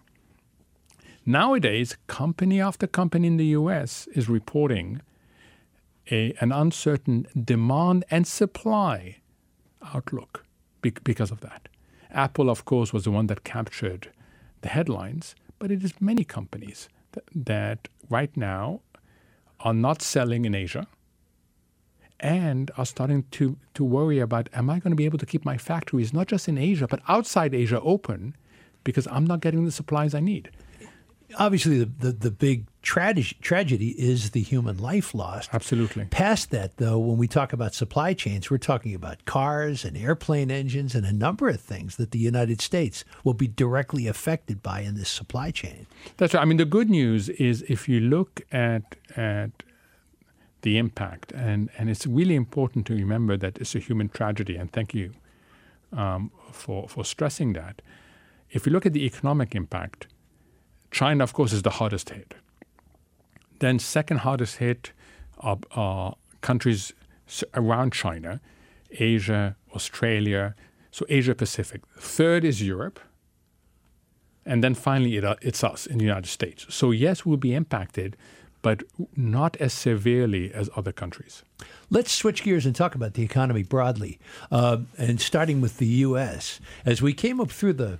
Nowadays, 1.24 1.96
company 2.06 2.60
after 2.60 2.86
company 2.86 3.28
in 3.28 3.38
the 3.38 3.46
US 3.46 4.06
is 4.08 4.28
reporting 4.28 5.00
a, 6.10 6.34
an 6.40 6.52
uncertain 6.52 7.26
demand 7.42 8.04
and 8.10 8.26
supply 8.26 9.16
outlook 9.94 10.44
because 10.82 11.30
of 11.30 11.40
that. 11.40 11.68
Apple, 12.10 12.50
of 12.50 12.66
course, 12.66 12.92
was 12.92 13.04
the 13.04 13.10
one 13.10 13.26
that 13.28 13.42
captured 13.42 14.10
the 14.60 14.68
headlines 14.68 15.34
but 15.64 15.72
it 15.72 15.82
is 15.82 15.99
many 15.99 16.25
companies 16.25 16.90
that, 17.12 17.25
that 17.34 17.88
right 18.11 18.37
now 18.37 18.82
are 19.61 19.72
not 19.72 20.02
selling 20.02 20.44
in 20.44 20.55
Asia 20.55 20.87
and 22.20 22.70
are 22.76 22.84
starting 22.84 23.22
to, 23.31 23.56
to 23.72 23.82
worry 23.82 24.19
about 24.19 24.50
am 24.52 24.69
I 24.69 24.78
going 24.78 24.90
to 24.90 24.94
be 24.94 25.06
able 25.06 25.16
to 25.16 25.25
keep 25.25 25.43
my 25.43 25.56
factories, 25.56 26.12
not 26.12 26.26
just 26.26 26.49
in 26.49 26.58
Asia, 26.58 26.87
but 26.87 27.00
outside 27.08 27.55
Asia 27.55 27.81
open 27.81 28.37
because 28.84 29.08
I'm 29.11 29.25
not 29.25 29.40
getting 29.40 29.64
the 29.64 29.72
supplies 29.72 30.14
I 30.14 30.20
need 30.20 30.50
obviously 31.38 31.78
the, 31.78 31.86
the, 31.86 32.12
the 32.12 32.30
big 32.30 32.66
tragedy, 32.82 33.36
tragedy 33.40 33.90
is 33.90 34.30
the 34.30 34.42
human 34.42 34.78
life 34.78 35.14
lost. 35.14 35.50
Absolutely. 35.52 36.04
Past 36.06 36.50
that, 36.50 36.76
though, 36.76 36.98
when 36.98 37.16
we 37.16 37.26
talk 37.26 37.52
about 37.52 37.74
supply 37.74 38.14
chains, 38.14 38.50
we're 38.50 38.58
talking 38.58 38.94
about 38.94 39.24
cars 39.24 39.84
and 39.84 39.96
airplane 39.96 40.50
engines 40.50 40.94
and 40.94 41.06
a 41.06 41.12
number 41.12 41.48
of 41.48 41.60
things 41.60 41.96
that 41.96 42.10
the 42.10 42.19
United 42.19 42.60
States 42.60 43.04
will 43.24 43.34
be 43.34 43.48
directly 43.48 44.06
affected 44.06 44.62
by 44.62 44.81
in 44.81 44.94
this 44.94 45.08
supply 45.08 45.50
chain. 45.50 45.86
That's 46.16 46.34
right. 46.34 46.43
I 46.43 46.44
mean, 46.44 46.58
the 46.58 46.64
good 46.64 46.90
news 46.90 47.28
is 47.28 47.62
if 47.69 47.88
you 47.88 48.00
look 48.00 48.43
at 48.52 48.96
at 49.16 49.50
the 50.62 50.78
impact, 50.78 51.31
and, 51.32 51.69
and 51.76 51.90
it's 51.90 52.06
really 52.06 52.34
important 52.34 52.86
to 52.86 52.94
remember 52.94 53.36
that 53.36 53.58
it's 53.58 53.74
a 53.74 53.78
human 53.78 54.08
tragedy, 54.08 54.56
and 54.56 54.72
thank 54.72 54.94
you 54.94 55.12
um, 55.93 56.31
for, 56.52 56.88
for 56.88 57.04
stressing 57.04 57.52
that. 57.52 57.82
If 58.50 58.64
you 58.64 58.72
look 58.72 58.86
at 58.86 58.94
the 58.94 59.04
economic 59.04 59.54
impact, 59.54 60.06
China, 60.94 61.24
of 61.24 61.32
course, 61.32 61.53
is 61.53 61.63
the 61.63 61.70
hardest 61.70 62.10
hit. 62.10 62.34
Then, 63.58 63.81
second 63.81 64.19
hardest 64.19 64.58
hit 64.58 64.93
are, 65.41 65.58
are 65.72 66.15
countries 66.41 66.93
around 67.55 67.93
China, 67.93 68.41
Asia, 68.93 69.56
Australia, 69.74 70.55
so 70.93 71.05
Asia 71.08 71.34
Pacific. 71.34 71.81
Third 71.98 72.44
is 72.44 72.63
Europe. 72.63 73.01
And 74.46 74.63
then 74.63 74.74
finally, 74.74 75.17
it, 75.17 75.24
uh, 75.24 75.34
it's 75.43 75.65
us 75.65 75.84
in 75.86 75.98
the 75.98 76.05
United 76.05 76.29
States. 76.29 76.67
So, 76.69 76.93
yes, 76.93 77.27
we'll 77.27 77.39
be 77.39 77.55
impacted, 77.55 78.17
but 78.63 78.84
not 79.17 79.56
as 79.56 79.72
severely 79.72 80.55
as 80.55 80.70
other 80.77 80.93
countries. 80.93 81.43
Let's 81.91 82.13
switch 82.13 82.44
gears 82.44 82.67
and 82.67 82.77
talk 82.77 82.94
about 82.94 83.15
the 83.15 83.24
economy 83.24 83.65
broadly, 83.65 84.20
uh, 84.53 84.79
and 84.96 85.20
starting 85.20 85.60
with 85.60 85.79
the 85.79 85.86
U.S. 86.06 86.60
As 86.86 87.03
we 87.03 87.15
came 87.15 87.41
up 87.41 87.51
through 87.51 87.72
the 87.72 87.98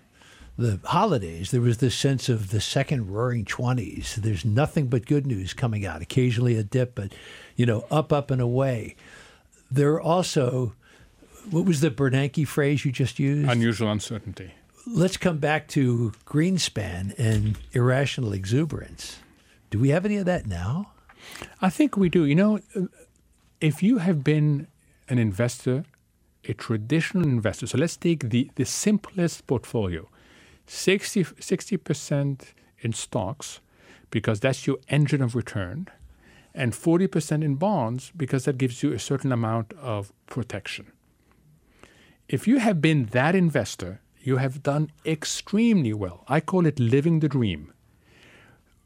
the 0.57 0.79
holidays, 0.85 1.51
there 1.51 1.61
was 1.61 1.79
this 1.79 1.95
sense 1.95 2.29
of 2.29 2.51
the 2.51 2.61
second 2.61 3.11
roaring 3.11 3.45
20s. 3.45 4.15
There's 4.15 4.45
nothing 4.45 4.87
but 4.87 5.07
good 5.07 5.27
news 5.27 5.53
coming 5.53 5.85
out, 5.85 6.01
occasionally 6.01 6.57
a 6.57 6.63
dip, 6.63 6.95
but, 6.95 7.13
you 7.57 7.67
know, 7.67 7.85
up, 7.91 8.13
up, 8.13 8.31
and 8.31 8.41
away. 8.41 8.95
There 9.71 9.93
are 9.95 10.01
also, 10.01 10.75
what 11.51 11.65
was 11.65 11.81
the 11.81 11.91
Bernanke 11.91 12.47
phrase 12.47 12.85
you 12.85 12.93
just 12.93 13.19
used? 13.19 13.51
Unusual 13.51 13.91
uncertainty. 13.91 14.53
Let's 14.87 15.17
come 15.17 15.39
back 15.39 15.67
to 15.69 16.13
Greenspan 16.27 17.15
and 17.19 17.59
irrational 17.73 18.33
exuberance. 18.33 19.19
Do 19.71 19.79
we 19.81 19.89
have 19.89 20.05
any 20.05 20.19
of 20.19 20.27
that 20.27 20.47
now? 20.47 20.93
I 21.61 21.71
think 21.71 21.97
we 21.97 22.09
do. 22.09 22.25
You 22.25 22.35
know, 22.37 22.61
if 23.61 23.83
you 23.83 23.99
have 23.99 24.23
been 24.23 24.69
an 25.09 25.19
investor, 25.19 25.85
a 26.45 26.55
traditional 26.55 27.25
investor, 27.25 27.67
so 27.67 27.79
let's 27.79 27.97
take 27.97 28.29
the, 28.29 28.51
the 28.55 28.67
simplest 28.67 29.47
portfolio 29.47 30.09
60, 30.67 31.77
percent 31.79 32.55
in 32.79 32.93
stocks 32.93 33.61
because 34.11 34.41
that's 34.41 34.67
your 34.67 34.79
engine 34.89 35.23
of 35.23 35.35
return, 35.35 35.89
and 36.55 36.73
40% 36.73 37.43
in 37.43 37.57
bonds 37.57 38.13
because 38.17 38.45
that 38.45 38.59
gives 38.59 38.83
you 38.83 38.93
a 38.93 38.99
certain 38.99 39.33
amount 39.33 39.73
of 39.73 40.13
protection. 40.27 40.93
If 42.29 42.47
you 42.47 42.59
have 42.59 42.81
been 42.81 43.07
that 43.07 43.35
investor, 43.35 44.01
you 44.23 44.37
have 44.37 44.63
done 44.63 44.91
extremely 45.05 45.93
well. 45.93 46.25
I 46.29 46.41
call 46.41 46.65
it 46.65 46.79
living 46.79 47.21
the 47.21 47.29
dream. 47.29 47.73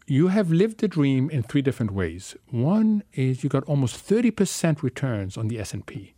You 0.07 0.29
have 0.29 0.51
lived 0.51 0.79
the 0.79 0.89
dream 0.89 1.29
in 1.29 1.43
three 1.43 1.61
different 1.61 1.93
ways. 1.93 2.35
One 2.51 3.03
is 3.13 3.45
you 3.45 3.51
got 3.51 3.65
almost 3.65 4.09
30% 4.09 4.83
returns 4.83 5.37
on 5.37 5.49
the 5.49 5.59
S&P. 5.61 6.15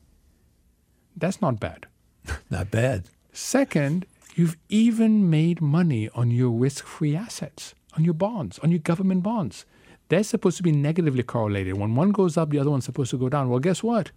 That's 1.16 1.42
not 1.42 1.58
bad. 1.58 1.86
not 2.50 2.70
bad. 2.70 3.08
Second, 3.32 4.06
you've 4.34 4.56
even 4.68 5.28
made 5.28 5.60
money 5.60 6.08
on 6.14 6.30
your 6.30 6.50
risk-free 6.50 7.16
assets, 7.16 7.74
on 7.96 8.04
your 8.04 8.14
bonds, 8.14 8.58
on 8.60 8.70
your 8.70 8.80
government 8.80 9.22
bonds. 9.22 9.64
They're 10.08 10.24
supposed 10.24 10.56
to 10.56 10.62
be 10.62 10.72
negatively 10.72 11.22
correlated. 11.22 11.78
When 11.78 11.94
one 11.94 12.10
goes 12.10 12.36
up, 12.36 12.50
the 12.50 12.58
other 12.58 12.70
one's 12.70 12.84
supposed 12.84 13.10
to 13.12 13.18
go 13.18 13.28
down. 13.28 13.48
Well, 13.48 13.60
guess 13.60 13.82
what? 13.82 14.10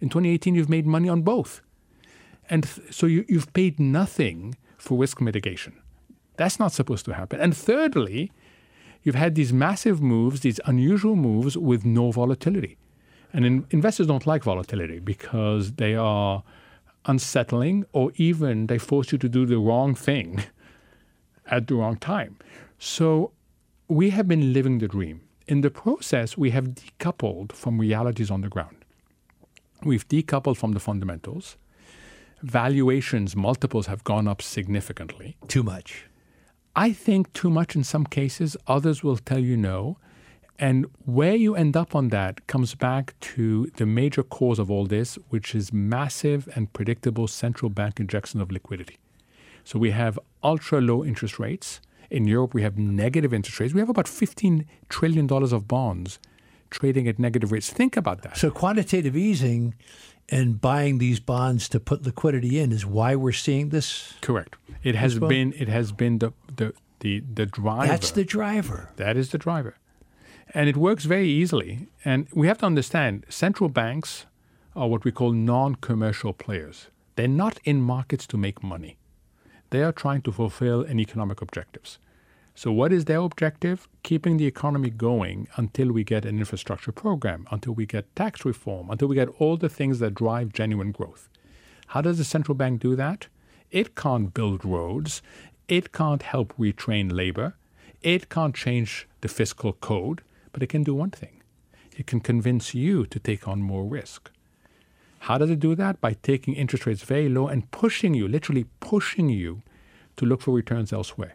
In 0.00 0.08
2018, 0.08 0.54
you've 0.54 0.68
made 0.68 0.86
money 0.86 1.08
on 1.08 1.22
both. 1.22 1.62
And 2.50 2.64
th- 2.64 2.92
so 2.92 3.06
you, 3.06 3.24
you've 3.28 3.52
paid 3.52 3.78
nothing 3.78 4.56
for 4.76 4.98
risk 4.98 5.20
mitigation. 5.20 5.74
That's 6.36 6.58
not 6.58 6.72
supposed 6.72 7.04
to 7.06 7.14
happen. 7.14 7.40
And 7.40 7.56
thirdly, 7.56 8.32
you've 9.02 9.14
had 9.14 9.34
these 9.34 9.52
massive 9.52 10.02
moves, 10.02 10.40
these 10.40 10.60
unusual 10.66 11.16
moves 11.16 11.56
with 11.56 11.84
no 11.84 12.10
volatility. 12.10 12.76
And 13.32 13.44
in, 13.46 13.66
investors 13.70 14.06
don't 14.06 14.26
like 14.26 14.44
volatility 14.44 14.98
because 14.98 15.72
they 15.72 15.94
are 15.94 16.42
unsettling 17.06 17.84
or 17.92 18.12
even 18.16 18.66
they 18.66 18.78
force 18.78 19.12
you 19.12 19.18
to 19.18 19.28
do 19.28 19.46
the 19.46 19.58
wrong 19.58 19.94
thing 19.94 20.42
at 21.46 21.66
the 21.66 21.74
wrong 21.74 21.96
time. 21.96 22.36
So 22.78 23.32
we 23.88 24.10
have 24.10 24.28
been 24.28 24.52
living 24.52 24.78
the 24.78 24.88
dream. 24.88 25.20
In 25.46 25.60
the 25.60 25.70
process, 25.70 26.36
we 26.36 26.50
have 26.50 26.70
decoupled 26.70 27.52
from 27.52 27.78
realities 27.78 28.30
on 28.30 28.40
the 28.40 28.48
ground. 28.48 28.84
We've 29.84 30.06
decoupled 30.08 30.56
from 30.56 30.72
the 30.72 30.80
fundamentals. 30.80 31.56
Valuations, 32.42 33.36
multiples 33.36 33.86
have 33.86 34.02
gone 34.04 34.26
up 34.26 34.42
significantly. 34.42 35.36
Too 35.46 35.62
much. 35.62 36.06
I 36.74 36.92
think 36.92 37.32
too 37.32 37.48
much 37.48 37.76
in 37.76 37.84
some 37.84 38.04
cases. 38.04 38.56
Others 38.66 39.02
will 39.02 39.16
tell 39.16 39.38
you 39.38 39.56
no. 39.56 39.98
And 40.58 40.86
where 41.04 41.34
you 41.34 41.54
end 41.54 41.76
up 41.76 41.94
on 41.94 42.08
that 42.08 42.46
comes 42.46 42.74
back 42.74 43.14
to 43.20 43.70
the 43.76 43.86
major 43.86 44.22
cause 44.22 44.58
of 44.58 44.70
all 44.70 44.86
this, 44.86 45.18
which 45.28 45.54
is 45.54 45.72
massive 45.72 46.48
and 46.54 46.72
predictable 46.72 47.28
central 47.28 47.68
bank 47.68 48.00
injection 48.00 48.40
of 48.40 48.50
liquidity. 48.50 48.98
So 49.64 49.78
we 49.78 49.90
have 49.90 50.18
ultra 50.42 50.80
low 50.80 51.04
interest 51.04 51.38
rates. 51.38 51.80
In 52.10 52.26
Europe, 52.26 52.54
we 52.54 52.62
have 52.62 52.78
negative 52.78 53.34
interest 53.34 53.58
rates. 53.60 53.74
We 53.74 53.80
have 53.80 53.88
about 53.88 54.06
$15 54.06 54.64
trillion 54.88 55.30
of 55.30 55.68
bonds 55.68 56.18
trading 56.70 57.08
at 57.08 57.18
negative 57.18 57.52
rates. 57.52 57.70
Think 57.70 57.96
about 57.96 58.22
that. 58.22 58.36
So 58.36 58.50
quantitative 58.50 59.16
easing 59.16 59.74
and 60.28 60.60
buying 60.60 60.98
these 60.98 61.20
bonds 61.20 61.68
to 61.70 61.80
put 61.80 62.04
liquidity 62.04 62.58
in 62.58 62.72
is 62.72 62.84
why 62.86 63.16
we're 63.16 63.32
seeing 63.32 63.70
this. 63.70 64.14
Correct. 64.20 64.56
It 64.82 64.94
has 64.94 65.18
been 65.18 65.52
it 65.56 65.68
has 65.68 65.92
been 65.92 66.18
the 66.18 66.32
the 66.54 66.72
the, 67.00 67.22
the 67.34 67.46
driver. 67.46 67.86
That's 67.86 68.10
the 68.12 68.24
driver. 68.24 68.90
That 68.96 69.16
is 69.16 69.30
the 69.30 69.38
driver. 69.38 69.76
And 70.54 70.68
it 70.68 70.76
works 70.76 71.04
very 71.04 71.28
easily. 71.28 71.88
And 72.04 72.28
we 72.32 72.46
have 72.46 72.58
to 72.58 72.66
understand 72.66 73.26
central 73.28 73.68
banks 73.68 74.26
are 74.74 74.88
what 74.88 75.04
we 75.04 75.12
call 75.12 75.32
non 75.32 75.76
commercial 75.76 76.32
players. 76.32 76.88
They're 77.16 77.28
not 77.28 77.58
in 77.64 77.80
markets 77.80 78.26
to 78.28 78.36
make 78.36 78.62
money, 78.62 78.98
they 79.70 79.82
are 79.82 79.92
trying 79.92 80.22
to 80.22 80.32
fulfill 80.32 80.82
an 80.82 81.00
economic 81.00 81.40
objectives. 81.42 81.98
So, 82.54 82.72
what 82.72 82.90
is 82.90 83.04
their 83.04 83.18
objective? 83.18 83.86
Keeping 84.02 84.38
the 84.38 84.46
economy 84.46 84.88
going 84.88 85.46
until 85.56 85.92
we 85.92 86.04
get 86.04 86.24
an 86.24 86.38
infrastructure 86.38 86.92
program, 86.92 87.46
until 87.50 87.74
we 87.74 87.84
get 87.84 88.16
tax 88.16 88.46
reform, 88.46 88.90
until 88.90 89.08
we 89.08 89.14
get 89.14 89.28
all 89.38 89.58
the 89.58 89.68
things 89.68 89.98
that 89.98 90.14
drive 90.14 90.54
genuine 90.54 90.90
growth. 90.90 91.28
How 91.88 92.00
does 92.00 92.16
the 92.16 92.24
central 92.24 92.54
bank 92.54 92.80
do 92.80 92.96
that? 92.96 93.26
It 93.70 93.94
can't 93.94 94.32
build 94.32 94.64
roads. 94.64 95.20
It 95.68 95.92
can't 95.92 96.22
help 96.22 96.54
retrain 96.56 97.12
labor. 97.12 97.56
It 98.00 98.30
can't 98.30 98.54
change 98.54 99.06
the 99.20 99.28
fiscal 99.28 99.74
code. 99.74 100.22
But 100.56 100.62
it 100.62 100.68
can 100.68 100.84
do 100.84 100.94
one 100.94 101.10
thing 101.10 101.42
it 101.98 102.06
can 102.06 102.18
convince 102.20 102.74
you 102.74 103.04
to 103.04 103.18
take 103.18 103.46
on 103.46 103.60
more 103.60 103.84
risk. 103.84 104.30
How 105.18 105.36
does 105.36 105.50
it 105.50 105.60
do 105.60 105.74
that? 105.74 106.00
By 106.00 106.14
taking 106.14 106.54
interest 106.54 106.86
rates 106.86 107.02
very 107.02 107.28
low 107.28 107.46
and 107.46 107.70
pushing 107.70 108.14
you, 108.14 108.26
literally 108.26 108.64
pushing 108.80 109.28
you, 109.28 109.60
to 110.16 110.24
look 110.24 110.40
for 110.40 110.54
returns 110.54 110.94
elsewhere. 110.94 111.34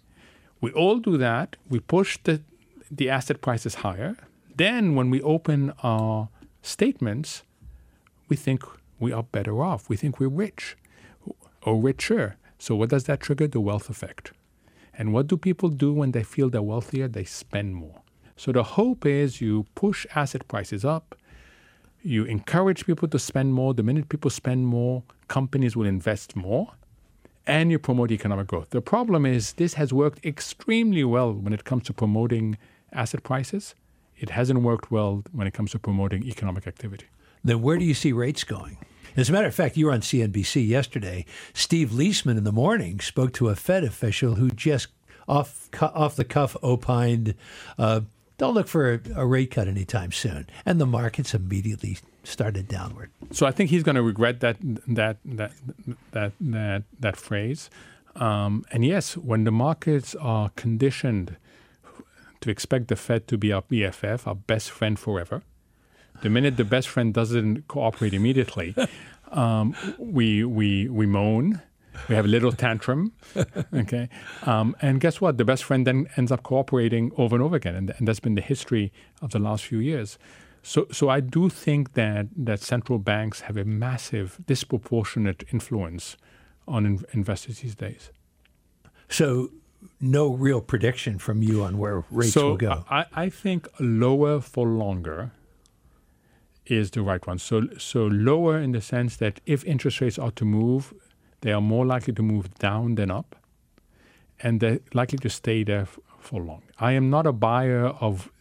We 0.59 0.71
all 0.71 0.97
do 0.97 1.17
that. 1.17 1.55
We 1.69 1.79
push 1.79 2.17
the, 2.23 2.41
the 2.89 3.11
asset 3.11 3.41
prices 3.41 3.75
higher. 3.85 4.17
Then, 4.55 4.95
when 4.95 5.11
we 5.11 5.21
open 5.21 5.71
our 5.83 6.29
statements, 6.63 7.43
we 8.27 8.35
think 8.35 8.63
we 8.99 9.11
are 9.11 9.21
better 9.21 9.61
off. 9.61 9.87
We 9.87 9.97
think 9.97 10.19
we're 10.19 10.29
rich 10.29 10.75
or 11.61 11.79
richer. 11.79 12.37
So, 12.57 12.75
what 12.75 12.89
does 12.89 13.03
that 13.03 13.19
trigger? 13.19 13.47
The 13.47 13.61
wealth 13.61 13.87
effect. 13.87 14.31
And 14.97 15.13
what 15.13 15.27
do 15.27 15.37
people 15.37 15.69
do 15.69 15.93
when 15.93 16.11
they 16.11 16.23
feel 16.23 16.49
they're 16.49 16.63
wealthier? 16.63 17.07
They 17.07 17.25
spend 17.25 17.75
more. 17.75 18.00
So 18.41 18.51
the 18.51 18.63
hope 18.63 19.05
is 19.05 19.39
you 19.39 19.67
push 19.75 20.07
asset 20.15 20.47
prices 20.47 20.83
up, 20.83 21.15
you 22.01 22.23
encourage 22.23 22.87
people 22.87 23.07
to 23.09 23.19
spend 23.19 23.53
more. 23.53 23.75
The 23.75 23.83
minute 23.83 24.09
people 24.09 24.31
spend 24.31 24.65
more, 24.65 25.03
companies 25.27 25.75
will 25.75 25.85
invest 25.85 26.35
more, 26.35 26.73
and 27.45 27.69
you 27.69 27.77
promote 27.77 28.09
economic 28.09 28.47
growth. 28.47 28.71
The 28.71 28.81
problem 28.81 29.27
is 29.27 29.53
this 29.53 29.75
has 29.75 29.93
worked 29.93 30.25
extremely 30.25 31.03
well 31.03 31.31
when 31.33 31.53
it 31.53 31.65
comes 31.65 31.83
to 31.83 31.93
promoting 31.93 32.57
asset 32.91 33.21
prices. 33.21 33.75
It 34.17 34.31
hasn't 34.31 34.63
worked 34.63 34.89
well 34.89 35.23
when 35.31 35.45
it 35.45 35.53
comes 35.53 35.69
to 35.73 35.77
promoting 35.77 36.23
economic 36.23 36.65
activity. 36.65 37.05
Then 37.43 37.61
where 37.61 37.77
do 37.77 37.85
you 37.85 37.93
see 37.93 38.11
rates 38.11 38.43
going? 38.43 38.79
As 39.15 39.29
a 39.29 39.33
matter 39.33 39.49
of 39.49 39.53
fact, 39.53 39.77
you 39.77 39.85
were 39.85 39.91
on 39.91 40.01
CNBC 40.01 40.67
yesterday. 40.67 41.25
Steve 41.53 41.91
Liesman 41.91 42.39
in 42.39 42.43
the 42.43 42.51
morning 42.51 43.01
spoke 43.01 43.33
to 43.33 43.49
a 43.49 43.55
Fed 43.55 43.83
official 43.83 44.33
who 44.33 44.49
just 44.49 44.87
off 45.27 45.69
off 45.79 46.15
the 46.15 46.25
cuff 46.25 46.57
opined 46.63 47.35
uh, 47.77 48.01
don't 48.41 48.55
look 48.55 48.67
for 48.67 48.93
a, 48.93 48.99
a 49.17 49.25
rate 49.25 49.51
cut 49.51 49.67
anytime 49.67 50.11
soon. 50.11 50.47
And 50.65 50.81
the 50.81 50.87
markets 50.87 51.35
immediately 51.35 51.99
started 52.23 52.67
downward. 52.67 53.11
So 53.29 53.45
I 53.45 53.51
think 53.51 53.69
he's 53.69 53.83
going 53.83 53.97
to 53.97 54.01
regret 54.01 54.39
that 54.39 54.57
that 54.87 55.17
that 55.23 55.51
that 56.11 56.31
that 56.41 56.83
that 56.99 57.15
phrase. 57.17 57.69
Um, 58.15 58.65
and 58.71 58.83
yes, 58.83 59.15
when 59.15 59.43
the 59.43 59.51
markets 59.51 60.15
are 60.15 60.49
conditioned 60.55 61.37
to 62.41 62.49
expect 62.49 62.87
the 62.87 62.95
Fed 62.95 63.27
to 63.27 63.37
be 63.37 63.53
our 63.53 63.61
BFF, 63.61 64.25
our 64.25 64.35
best 64.35 64.71
friend 64.71 64.97
forever, 64.97 65.43
the 66.23 66.29
minute 66.29 66.57
the 66.57 66.65
best 66.65 66.87
friend 66.87 67.13
doesn't 67.13 67.67
cooperate 67.67 68.15
immediately, 68.15 68.75
um, 69.31 69.75
we 69.99 70.43
we 70.43 70.89
we 70.89 71.05
moan 71.05 71.61
we 72.07 72.15
have 72.15 72.25
a 72.25 72.27
little 72.27 72.51
tantrum. 72.51 73.13
Okay. 73.73 74.09
Um, 74.45 74.75
and 74.81 74.99
guess 74.99 75.21
what? 75.21 75.37
The 75.37 75.45
best 75.45 75.63
friend 75.63 75.87
then 75.87 76.07
ends 76.17 76.31
up 76.31 76.43
cooperating 76.43 77.11
over 77.17 77.35
and 77.35 77.43
over 77.43 77.55
again. 77.55 77.75
And, 77.75 77.93
and 77.97 78.07
that's 78.07 78.19
been 78.19 78.35
the 78.35 78.41
history 78.41 78.91
of 79.21 79.31
the 79.31 79.39
last 79.39 79.65
few 79.65 79.79
years. 79.79 80.17
So, 80.63 80.87
so 80.91 81.09
I 81.09 81.19
do 81.21 81.49
think 81.49 81.93
that, 81.93 82.27
that 82.35 82.59
central 82.59 82.99
banks 82.99 83.41
have 83.41 83.57
a 83.57 83.65
massive, 83.65 84.39
disproportionate 84.45 85.43
influence 85.51 86.17
on 86.67 86.85
in- 86.85 87.05
investors 87.13 87.59
these 87.59 87.75
days. 87.75 88.11
So, 89.09 89.49
no 89.99 90.33
real 90.33 90.61
prediction 90.61 91.17
from 91.17 91.41
you 91.41 91.63
on 91.63 91.77
where 91.77 92.03
rates 92.11 92.33
so 92.33 92.49
will 92.49 92.57
go. 92.57 92.85
I, 92.89 93.05
I 93.13 93.29
think 93.29 93.67
lower 93.79 94.39
for 94.39 94.67
longer 94.67 95.31
is 96.67 96.91
the 96.91 97.01
right 97.01 97.25
one. 97.25 97.39
So, 97.39 97.67
so 97.77 98.05
lower 98.05 98.59
in 98.59 98.71
the 98.71 98.81
sense 98.81 99.17
that 99.17 99.41
if 99.45 99.63
interest 99.65 100.01
rates 100.01 100.19
are 100.19 100.31
to 100.31 100.45
move, 100.45 100.93
they 101.41 101.51
are 101.51 101.61
more 101.61 101.85
likely 101.85 102.13
to 102.13 102.23
move 102.23 102.53
down 102.55 102.95
than 102.95 103.11
up, 103.11 103.35
and 104.39 104.59
they're 104.59 104.79
likely 104.93 105.17
to 105.19 105.29
stay 105.29 105.63
there 105.63 105.81
f- 105.81 105.99
for 106.19 106.41
long. 106.41 106.63
I 106.79 106.93
am 106.93 107.09
not 107.09 107.25
a 107.25 107.31
buyer 107.31 107.87
of 107.87 108.31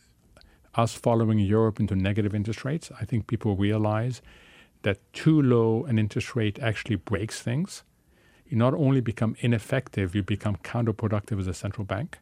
us 0.75 0.95
following 0.95 1.39
Europe 1.39 1.81
into 1.81 1.97
negative 1.97 2.35
interest 2.35 2.65
rates. 2.65 2.91
I 3.01 3.05
think 3.05 3.27
people 3.27 3.57
realize 3.57 4.23
that 4.83 4.99
too 5.13 5.41
low 5.43 5.85
an 5.85 5.99
interest 5.99 6.37
rate 6.37 6.59
actually 6.61 6.97
breaks 6.97 7.43
things. 7.43 7.83
You 8.47 8.57
not 8.57 8.75
only 8.75 9.01
become 9.01 9.37
ineffective, 9.41 10.15
you 10.15 10.23
become 10.23 10.57
counterproductive 10.57 11.39
as 11.39 11.47
a 11.47 11.55
central 11.55 11.85
bank. 11.85 12.19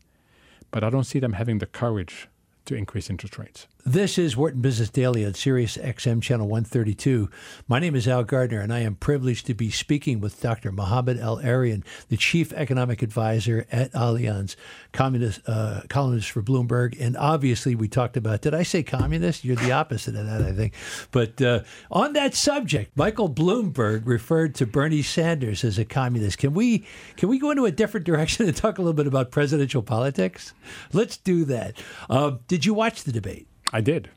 But 0.70 0.84
I 0.84 0.90
don't 0.90 1.04
see 1.04 1.18
them 1.18 1.34
having 1.34 1.58
the 1.58 1.66
courage 1.66 2.28
to 2.66 2.74
increase 2.74 3.08
interest 3.08 3.38
rates. 3.38 3.66
This 3.86 4.18
is 4.18 4.36
Wharton 4.36 4.60
Business 4.60 4.90
Daily 4.90 5.24
on 5.24 5.34
Sirius 5.34 5.76
XM 5.76 6.20
Channel 6.20 6.46
132. 6.48 7.30
My 7.68 7.78
name 7.78 7.94
is 7.94 8.08
Al 8.08 8.24
Gardner, 8.24 8.60
and 8.60 8.72
I 8.72 8.80
am 8.80 8.96
privileged 8.96 9.46
to 9.46 9.54
be 9.54 9.70
speaking 9.70 10.20
with 10.20 10.42
Dr. 10.42 10.72
Mohamed 10.72 11.18
El-Erian, 11.18 11.84
the 12.08 12.16
Chief 12.16 12.52
Economic 12.52 13.02
Advisor 13.02 13.66
at 13.70 13.92
Allianz, 13.92 14.56
communist, 14.92 15.40
uh, 15.46 15.82
columnist 15.88 16.32
for 16.32 16.42
Bloomberg. 16.42 17.00
And 17.00 17.16
obviously, 17.16 17.74
we 17.74 17.88
talked 17.88 18.18
about, 18.18 18.42
did 18.42 18.52
I 18.52 18.62
say 18.62 18.82
communist? 18.82 19.44
You're 19.44 19.56
the 19.56 19.72
opposite 19.72 20.16
of 20.16 20.26
that, 20.26 20.42
I 20.42 20.52
think. 20.52 20.74
But 21.10 21.40
uh, 21.40 21.62
on 21.90 22.12
that 22.12 22.34
subject, 22.34 22.94
Michael 22.96 23.30
Bloomberg 23.30 24.02
referred 24.06 24.56
to 24.56 24.66
Bernie 24.66 25.02
Sanders 25.02 25.64
as 25.64 25.78
a 25.78 25.86
communist. 25.86 26.36
Can 26.36 26.52
we, 26.52 26.84
can 27.16 27.30
we 27.30 27.38
go 27.38 27.52
into 27.52 27.64
a 27.64 27.72
different 27.72 28.04
direction 28.04 28.44
and 28.46 28.54
talk 28.54 28.76
a 28.76 28.82
little 28.82 28.92
bit 28.92 29.06
about 29.06 29.30
presidential 29.30 29.82
politics? 29.82 30.52
Let's 30.92 31.16
do 31.16 31.46
that. 31.46 31.80
Uh, 32.10 32.32
did 32.48 32.66
you 32.66 32.74
watch 32.74 33.04
the 33.04 33.12
debate? 33.12 33.47
I 33.72 33.80
did. 33.80 34.10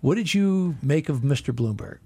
What 0.00 0.16
did 0.16 0.34
you 0.34 0.76
make 0.82 1.08
of 1.08 1.20
Mr. 1.20 1.54
Bloomberg? 1.54 1.98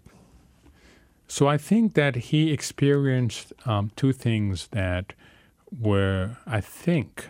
So 1.26 1.48
I 1.48 1.56
think 1.56 1.94
that 1.94 2.16
he 2.16 2.52
experienced 2.52 3.52
um, 3.64 3.90
two 3.96 4.12
things 4.12 4.68
that 4.68 5.14
were, 5.80 6.36
I 6.46 6.60
think, 6.60 7.28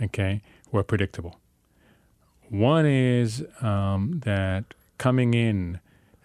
okay, 0.00 0.40
were 0.72 0.82
predictable. 0.82 1.38
One 2.48 2.86
is 2.86 3.44
um, 3.60 4.20
that 4.24 4.72
coming 4.96 5.34
in 5.34 5.80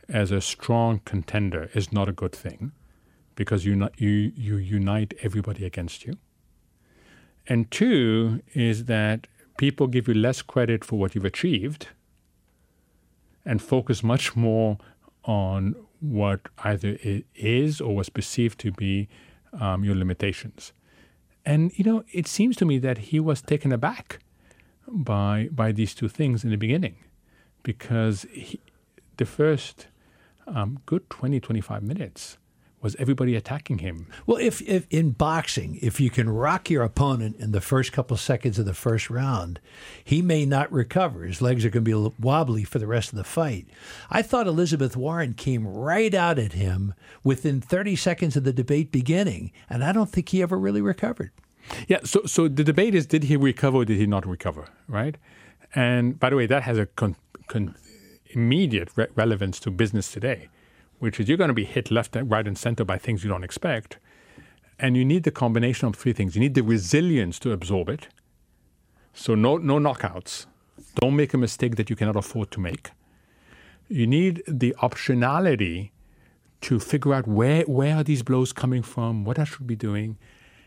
as 0.08 0.32
a 0.32 0.40
strong 0.40 1.01
contender 1.04 1.70
is 1.74 1.92
not 1.92 2.08
a 2.08 2.13
good 2.13 2.34
thing 2.34 2.72
because 3.36 3.66
you, 3.66 3.90
you, 3.98 4.32
you 4.36 4.56
unite 4.58 5.13
everybody 5.22 5.66
against 5.66 6.06
you. 6.06 6.18
And 7.48 7.70
two 7.72 8.42
is 8.54 8.86
that 8.86 9.28
people 9.58 9.88
give 9.88 10.08
you 10.08 10.13
less 10.13 10.42
credit 10.42 10.86
for 10.86 10.98
what 10.98 11.16
you've 11.16 11.25
achieved 11.25 11.88
and 13.46 13.62
focus 13.62 14.04
much 14.04 14.36
more 14.36 14.78
on 15.24 15.76
what 16.00 16.42
either 16.60 16.98
it 17.02 17.26
is 17.36 17.80
or 17.80 17.96
was 17.96 18.10
perceived 18.10 18.60
to 18.60 18.72
be 18.72 19.08
um, 19.60 19.84
your 19.84 19.96
limitations. 19.96 20.74
And 21.46 21.72
you 21.78 21.84
know, 21.84 22.04
it 22.12 22.28
seems 22.28 22.56
to 22.58 22.66
me 22.66 22.78
that 22.80 22.98
he 22.98 23.20
was 23.20 23.42
taken 23.42 23.72
aback 23.72 24.20
by 24.88 25.50
by 25.52 25.72
these 25.72 25.94
two 25.96 26.08
things 26.08 26.44
in 26.44 26.50
the 26.50 26.58
beginning, 26.58 26.96
because 27.64 28.26
he, 28.32 28.60
the 29.18 29.26
first 29.26 29.88
um, 30.48 30.80
good 30.86 31.10
20, 31.10 31.40
25 31.40 31.84
minutes 31.84 32.38
was 32.82 32.96
everybody 32.98 33.36
attacking 33.36 33.80
him. 33.80 34.08
Well, 34.26 34.38
if, 34.38 34.62
if 34.68 34.88
in 34.90 35.12
boxing, 35.12 35.78
if 35.82 36.00
you 36.00 36.10
can 36.10 36.30
rock 36.30 36.70
your 36.70 36.84
opponent 36.84 37.38
in 37.38 37.52
the 37.52 37.62
first 37.62 37.92
couple 37.92 38.18
seconds 38.18 38.58
of 38.58 38.66
the 38.66 38.74
first 38.74 39.10
round, 39.10 39.60
he 40.04 40.22
may 40.22 40.46
not 40.46 40.72
recover. 40.72 41.24
His 41.24 41.42
legs 41.42 41.64
are 41.64 41.70
going 41.70 41.86
to 41.86 42.10
be 42.10 42.16
wobbly 42.20 42.64
for 42.64 42.80
the 42.80 42.88
rest 42.88 43.12
of 43.12 43.18
the 43.18 43.24
fight. 43.24 43.68
I 44.10 44.22
thought 44.22 44.48
Elizabeth 44.48 44.98
Warren 44.98 45.34
came 45.34 45.68
right 45.68 46.14
out 46.14 46.40
at 46.40 46.54
him 46.54 46.94
within 47.24 47.62
30 47.62 47.96
seconds 47.96 48.36
of 48.36 48.44
the 48.44 48.54
debate 48.54 48.92
beginning, 48.92 49.52
and 49.70 49.84
I 49.84 49.92
don't 49.92 50.10
think 50.10 50.30
he 50.30 50.42
ever 50.42 50.58
really 50.58 50.82
recovered. 50.82 51.32
Yeah, 51.88 52.00
so 52.04 52.24
so 52.26 52.48
the 52.48 52.64
debate 52.64 52.96
is 52.96 53.06
did 53.06 53.26
he 53.26 53.38
recover 53.38 53.78
or 53.78 53.86
did 53.86 53.98
he 53.98 54.08
not 54.08 54.26
recover, 54.26 54.68
right? 54.88 55.16
And 55.76 56.20
by 56.20 56.32
the 56.32 56.36
way, 56.36 56.48
that 56.48 56.64
has 56.64 56.80
a 56.80 56.88
con, 56.88 57.16
con, 57.48 57.76
immediate 58.32 58.90
re- 58.96 59.08
relevance 59.16 59.60
to 59.62 59.72
business 59.72 60.12
today 60.12 60.50
which 61.01 61.20
is 61.20 61.27
you're 61.27 61.38
going 61.38 61.48
to 61.48 61.53
be 61.53 61.65
hit 61.65 61.89
left, 61.89 62.15
and 62.15 62.29
right, 62.29 62.46
and 62.46 62.55
center 62.55 62.86
by 62.86 62.96
things 62.96 63.24
you 63.24 63.29
don't 63.29 63.43
expect. 63.43 63.98
And 64.77 64.96
you 64.96 65.03
need 65.03 65.24
the 65.24 65.31
combination 65.31 65.88
of 65.88 65.96
three 65.96 66.13
things. 66.13 66.36
You 66.36 66.41
need 66.41 66.53
the 66.53 66.62
resilience 66.62 67.39
to 67.39 67.51
absorb 67.51 67.89
it. 67.89 68.08
So 69.12 69.34
no, 69.34 69.58
no 69.58 69.79
knockouts. 69.79 70.46
Don't 70.96 71.15
make 71.15 71.34
a 71.34 71.39
mistake 71.39 71.75
that 71.77 71.89
you 71.89 71.96
cannot 71.96 72.15
afford 72.15 72.51
to 72.51 72.60
make. 72.60 72.91
You 73.89 74.05
need 74.05 74.43
the 74.48 74.75
optionality 74.79 75.89
to 76.62 76.79
figure 76.79 77.15
out 77.15 77.27
where, 77.27 77.63
where 77.63 77.96
are 77.96 78.03
these 78.03 78.22
blows 78.22 78.53
coming 78.53 78.84
from, 78.84 79.25
what 79.25 79.39
I 79.39 79.43
should 79.43 79.65
be 79.65 79.75
doing. 79.75 80.20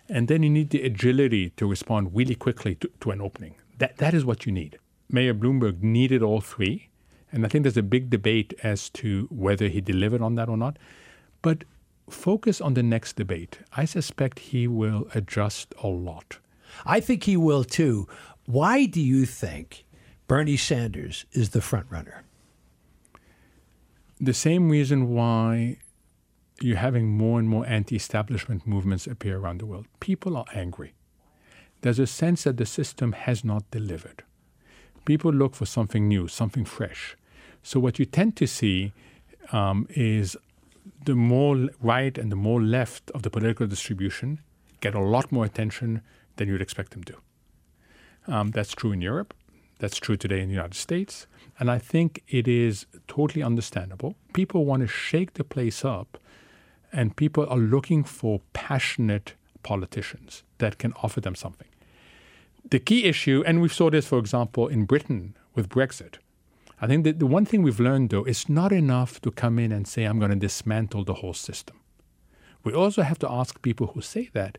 And 0.09 0.27
then 0.27 0.43
you 0.43 0.51
need 0.51 0.71
the 0.71 0.83
agility 0.83 1.51
to 1.51 1.67
respond 1.67 2.11
really 2.13 2.35
quickly 2.35 2.75
to, 2.77 2.91
to 3.03 3.13
an 3.13 3.21
opening. 3.21 3.55
That, 3.79 3.99
that 3.99 4.15
is 4.15 4.25
what 4.25 4.47
you 4.47 4.53
need. 4.53 4.81
Mayor 5.09 5.33
Bloomberg 5.33 5.81
needed 5.81 6.25
all 6.25 6.41
three. 6.41 6.89
And 7.35 7.45
I 7.45 7.49
think 7.49 7.65
there's 7.65 7.77
a 7.77 7.83
big 7.83 8.11
debate 8.11 8.55
as 8.63 8.89
to 8.91 9.27
whether 9.29 9.67
he 9.67 9.81
delivered 9.81 10.23
on 10.23 10.37
that 10.37 10.49
or 10.49 10.57
not. 10.57 10.79
But 11.43 11.65
focus 12.09 12.61
on 12.61 12.75
the 12.75 12.83
next 12.83 13.17
debate. 13.17 13.59
I 13.77 13.87
suspect 13.87 14.39
he 14.39 14.69
will 14.69 15.09
adjust 15.17 15.75
a 15.83 15.89
lot. 15.89 16.39
I 16.87 17.01
think 17.01 17.25
he 17.25 17.37
will 17.37 17.65
too. 17.65 18.07
Why 18.47 18.87
do 18.87 19.01
you 19.01 19.27
think 19.27 19.85
Bernie 20.29 20.57
Sanders 20.57 21.25
is 21.33 21.51
the 21.51 21.61
front 21.61 21.87
runner? 21.91 22.23
The 24.21 24.35
same 24.35 24.71
reason 24.71 25.09
why 25.09 25.79
you're 26.61 26.77
having 26.77 27.09
more 27.09 27.41
and 27.41 27.49
more 27.49 27.67
anti 27.67 27.97
establishment 27.97 28.65
movements 28.65 29.09
appear 29.09 29.39
around 29.39 29.59
the 29.59 29.67
world. 29.67 29.87
People 29.99 30.37
are 30.37 30.47
angry. 30.55 30.95
There's 31.81 31.99
a 31.99 32.07
sense 32.07 32.45
that 32.45 32.59
the 32.59 32.67
system 32.67 33.11
has 33.11 33.45
not 33.45 33.69
delivered. 33.73 34.23
People 35.05 35.33
look 35.33 35.57
for 35.57 35.67
something 35.67 36.07
new, 36.07 36.29
something 36.29 36.65
fresh. 36.65 37.17
So 37.65 37.81
what 37.81 37.99
you 37.99 38.05
tend 38.05 38.37
to 38.37 38.47
see 38.47 38.93
um, 39.51 39.87
is 39.91 40.37
the 41.07 41.15
more 41.15 41.69
right 41.81 42.17
and 42.17 42.31
the 42.31 42.37
more 42.37 42.61
left 42.61 43.11
of 43.13 43.23
the 43.23 43.31
political 43.31 43.67
distribution 43.67 44.41
get 44.81 44.95
a 44.95 45.01
lot 45.01 45.33
more 45.33 45.47
attention 45.47 46.03
than 46.37 46.47
you'd 46.47 46.61
expect 46.61 46.93
them 46.93 47.03
to. 47.05 47.17
Um, 48.27 48.51
that's 48.51 48.73
true 48.73 48.93
in 48.93 49.01
Europe. 49.01 49.33
That's 49.79 49.97
true 49.97 50.17
today 50.17 50.41
in 50.41 50.49
the 50.49 50.55
United 50.55 50.75
States. 50.75 51.27
And 51.59 51.71
I 51.71 51.79
think 51.79 52.23
it 52.29 52.47
is 52.47 52.87
totally 53.09 53.43
understandable. 53.43 54.15
People 54.35 54.67
want 54.67 54.83
to 54.83 54.87
shake 54.87 55.35
the 55.35 55.45
place 55.45 55.85
up, 55.85 56.19
and 56.93 57.17
people 57.17 57.47
are 57.49 57.57
looking 57.57 58.05
for 58.05 58.43
passionate 58.53 59.35
politicians 59.63 60.43
that 60.59 60.77
can 60.79 60.93
offer 61.03 61.21
them 61.21 61.35
something. 61.35 61.69
The 62.71 62.79
key 62.79 63.05
issue, 63.05 63.43
and 63.47 63.63
we 63.63 63.69
saw 63.69 63.91
this, 63.91 64.07
for 64.07 64.19
example, 64.19 64.69
in 64.69 64.85
Britain 64.85 65.35
with 65.55 65.69
Brexit, 65.69 66.19
I 66.81 66.87
think 66.87 67.05
that 67.05 67.19
the 67.19 67.27
one 67.27 67.45
thing 67.45 67.63
we've 67.63 67.81
learned, 67.81 68.11
though, 68.11 68.25
it's 68.25 68.49
not 68.49 68.73
enough 68.73 69.21
to 69.23 69.31
come 69.31 69.59
in 69.59 69.73
and 69.73 69.87
say, 69.87 70.05
I'm 70.05 70.19
going 70.19 70.31
to 70.31 70.37
dismantle 70.37 71.05
the 71.05 71.15
whole 71.15 71.35
system. 71.35 71.81
We 72.65 72.73
also 72.73 73.03
have 73.03 73.19
to 73.21 73.31
ask 73.31 73.63
people 73.63 73.89
who 73.89 74.01
say 74.01 74.31
that, 74.33 74.59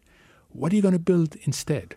what 0.49 0.71
are 0.71 0.75
you 0.75 0.81
going 0.81 0.93
to 0.93 0.99
build 0.99 1.35
instead? 1.43 1.95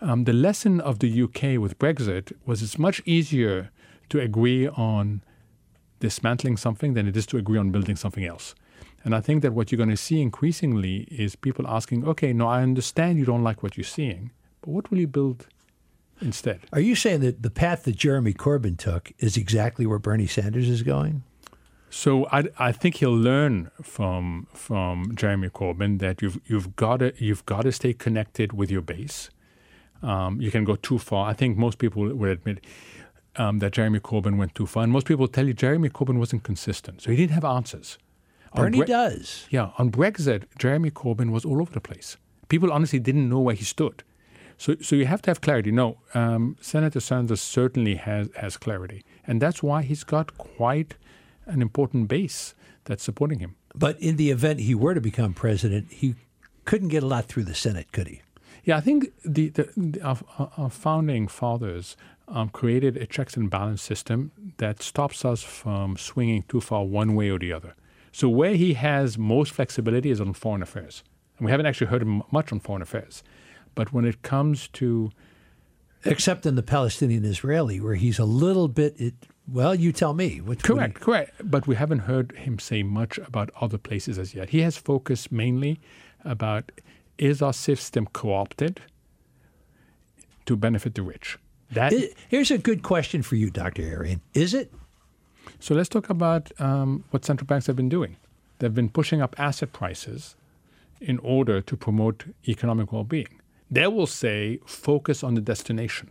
Um, 0.00 0.24
the 0.24 0.32
lesson 0.32 0.80
of 0.80 0.98
the 0.98 1.22
UK 1.22 1.58
with 1.60 1.78
Brexit 1.78 2.32
was 2.46 2.62
it's 2.62 2.78
much 2.78 3.02
easier 3.04 3.70
to 4.10 4.20
agree 4.20 4.68
on 4.68 5.22
dismantling 6.00 6.56
something 6.56 6.94
than 6.94 7.08
it 7.08 7.16
is 7.16 7.26
to 7.26 7.38
agree 7.38 7.58
on 7.58 7.70
building 7.70 7.96
something 7.96 8.24
else. 8.24 8.54
And 9.02 9.14
I 9.14 9.20
think 9.20 9.42
that 9.42 9.52
what 9.52 9.70
you're 9.70 9.78
going 9.78 9.90
to 9.90 9.96
see 9.96 10.20
increasingly 10.20 11.08
is 11.10 11.36
people 11.36 11.66
asking, 11.66 12.06
okay, 12.06 12.32
no, 12.32 12.46
I 12.48 12.62
understand 12.62 13.18
you 13.18 13.24
don't 13.24 13.42
like 13.42 13.62
what 13.62 13.76
you're 13.76 13.84
seeing, 13.84 14.30
but 14.60 14.70
what 14.70 14.90
will 14.90 14.98
you 14.98 15.06
build 15.06 15.46
instead. 16.24 16.60
Are 16.72 16.80
you 16.80 16.94
saying 16.94 17.20
that 17.20 17.42
the 17.42 17.50
path 17.50 17.84
that 17.84 17.96
Jeremy 17.96 18.32
Corbyn 18.32 18.76
took 18.76 19.12
is 19.18 19.36
exactly 19.36 19.86
where 19.86 19.98
Bernie 19.98 20.26
Sanders 20.26 20.68
is 20.68 20.82
going? 20.82 21.22
So 21.90 22.26
I, 22.32 22.44
I 22.58 22.72
think 22.72 22.96
he'll 22.96 23.16
learn 23.16 23.70
from 23.80 24.48
from 24.52 25.14
Jeremy 25.14 25.48
Corbyn 25.48 26.00
that 26.00 26.20
you've 26.22 26.40
you've 26.46 26.74
got 26.74 26.96
to 26.98 27.12
you've 27.18 27.46
got 27.46 27.62
to 27.62 27.72
stay 27.72 27.92
connected 27.92 28.52
with 28.52 28.70
your 28.70 28.82
base. 28.82 29.30
Um, 30.02 30.40
you 30.40 30.50
can 30.50 30.64
go 30.64 30.74
too 30.74 30.98
far. 30.98 31.30
I 31.30 31.34
think 31.34 31.56
most 31.56 31.78
people 31.78 32.12
would 32.12 32.30
admit 32.30 32.64
um, 33.36 33.60
that 33.60 33.72
Jeremy 33.72 34.00
Corbyn 34.00 34.36
went 34.36 34.54
too 34.54 34.66
far, 34.66 34.82
and 34.82 34.92
most 34.92 35.06
people 35.06 35.28
tell 35.28 35.46
you 35.46 35.54
Jeremy 35.54 35.88
Corbyn 35.88 36.18
wasn't 36.18 36.42
consistent, 36.42 37.00
so 37.00 37.10
he 37.10 37.16
didn't 37.16 37.32
have 37.32 37.44
answers. 37.44 37.98
Bernie 38.54 38.78
Bre- 38.78 38.86
does. 38.86 39.46
Yeah, 39.50 39.70
on 39.78 39.90
Brexit, 39.90 40.44
Jeremy 40.58 40.90
Corbyn 40.90 41.30
was 41.30 41.44
all 41.44 41.60
over 41.60 41.72
the 41.72 41.80
place. 41.80 42.16
People 42.48 42.72
honestly 42.72 42.98
didn't 42.98 43.28
know 43.28 43.40
where 43.40 43.54
he 43.54 43.64
stood. 43.64 44.02
So, 44.58 44.76
so 44.80 44.96
you 44.96 45.06
have 45.06 45.22
to 45.22 45.30
have 45.30 45.40
clarity. 45.40 45.70
No, 45.72 45.98
um, 46.14 46.56
Senator 46.60 47.00
Sanders 47.00 47.40
certainly 47.40 47.96
has, 47.96 48.30
has 48.36 48.56
clarity. 48.56 49.04
And 49.26 49.40
that's 49.40 49.62
why 49.62 49.82
he's 49.82 50.04
got 50.04 50.36
quite 50.38 50.94
an 51.46 51.60
important 51.62 52.08
base 52.08 52.54
that's 52.84 53.02
supporting 53.02 53.40
him. 53.40 53.56
But 53.74 54.00
in 54.00 54.16
the 54.16 54.30
event 54.30 54.60
he 54.60 54.74
were 54.74 54.94
to 54.94 55.00
become 55.00 55.34
president, 55.34 55.92
he 55.92 56.14
couldn't 56.64 56.88
get 56.88 57.02
a 57.02 57.06
lot 57.06 57.26
through 57.26 57.44
the 57.44 57.54
Senate, 57.54 57.92
could 57.92 58.08
he? 58.08 58.22
Yeah, 58.64 58.78
I 58.78 58.80
think 58.80 59.12
the, 59.24 59.50
the, 59.50 59.68
the 59.76 60.00
our, 60.02 60.18
our, 60.56 60.70
founding 60.70 61.28
fathers 61.28 61.96
um, 62.28 62.48
created 62.48 62.96
a 62.96 63.06
checks 63.06 63.36
and 63.36 63.50
balance 63.50 63.82
system 63.82 64.30
that 64.56 64.82
stops 64.82 65.24
us 65.24 65.42
from 65.42 65.98
swinging 65.98 66.44
too 66.44 66.62
far 66.62 66.84
one 66.84 67.14
way 67.14 67.28
or 67.28 67.38
the 67.38 67.52
other. 67.52 67.74
So 68.10 68.28
where 68.28 68.54
he 68.54 68.74
has 68.74 69.18
most 69.18 69.52
flexibility 69.52 70.10
is 70.10 70.20
on 70.20 70.32
foreign 70.32 70.62
affairs. 70.62 71.02
And 71.36 71.44
we 71.44 71.50
haven't 71.50 71.66
actually 71.66 71.88
heard 71.88 72.06
much 72.32 72.52
on 72.52 72.60
foreign 72.60 72.80
affairs. 72.80 73.22
But 73.74 73.92
when 73.92 74.04
it 74.04 74.22
comes 74.22 74.68
to 74.74 75.10
except 76.04 76.46
in 76.46 76.54
the 76.54 76.62
Palestinian 76.62 77.24
Israeli, 77.24 77.80
where 77.80 77.94
he's 77.94 78.18
a 78.18 78.24
little 78.24 78.68
bit. 78.68 79.00
It, 79.00 79.14
well, 79.50 79.74
you 79.74 79.92
tell 79.92 80.14
me. 80.14 80.40
What, 80.40 80.62
correct, 80.62 80.98
you... 80.98 81.04
correct. 81.04 81.32
But 81.42 81.66
we 81.66 81.76
haven't 81.76 82.00
heard 82.00 82.32
him 82.32 82.58
say 82.58 82.82
much 82.82 83.18
about 83.18 83.50
other 83.60 83.78
places 83.78 84.18
as 84.18 84.34
yet. 84.34 84.50
He 84.50 84.60
has 84.60 84.76
focused 84.76 85.32
mainly 85.32 85.80
about 86.24 86.72
is 87.16 87.42
our 87.42 87.52
system 87.52 88.06
co-opted 88.12 88.80
to 90.46 90.56
benefit 90.56 90.94
the 90.94 91.02
rich. 91.02 91.38
That 91.70 91.92
here's 92.28 92.50
a 92.50 92.58
good 92.58 92.82
question 92.82 93.22
for 93.22 93.36
you, 93.36 93.50
Dr. 93.50 93.82
Erian. 93.82 94.20
Is 94.34 94.54
it? 94.54 94.72
So 95.60 95.74
let's 95.74 95.88
talk 95.88 96.10
about 96.10 96.50
um, 96.60 97.04
what 97.10 97.24
central 97.24 97.46
banks 97.46 97.66
have 97.66 97.76
been 97.76 97.88
doing. 97.88 98.16
They've 98.58 98.74
been 98.74 98.88
pushing 98.88 99.20
up 99.20 99.34
asset 99.38 99.72
prices 99.72 100.36
in 101.00 101.18
order 101.18 101.60
to 101.60 101.76
promote 101.76 102.24
economic 102.48 102.92
well-being. 102.92 103.40
They 103.70 103.86
will 103.86 104.06
say, 104.06 104.60
focus 104.66 105.24
on 105.24 105.34
the 105.34 105.40
destination. 105.40 106.10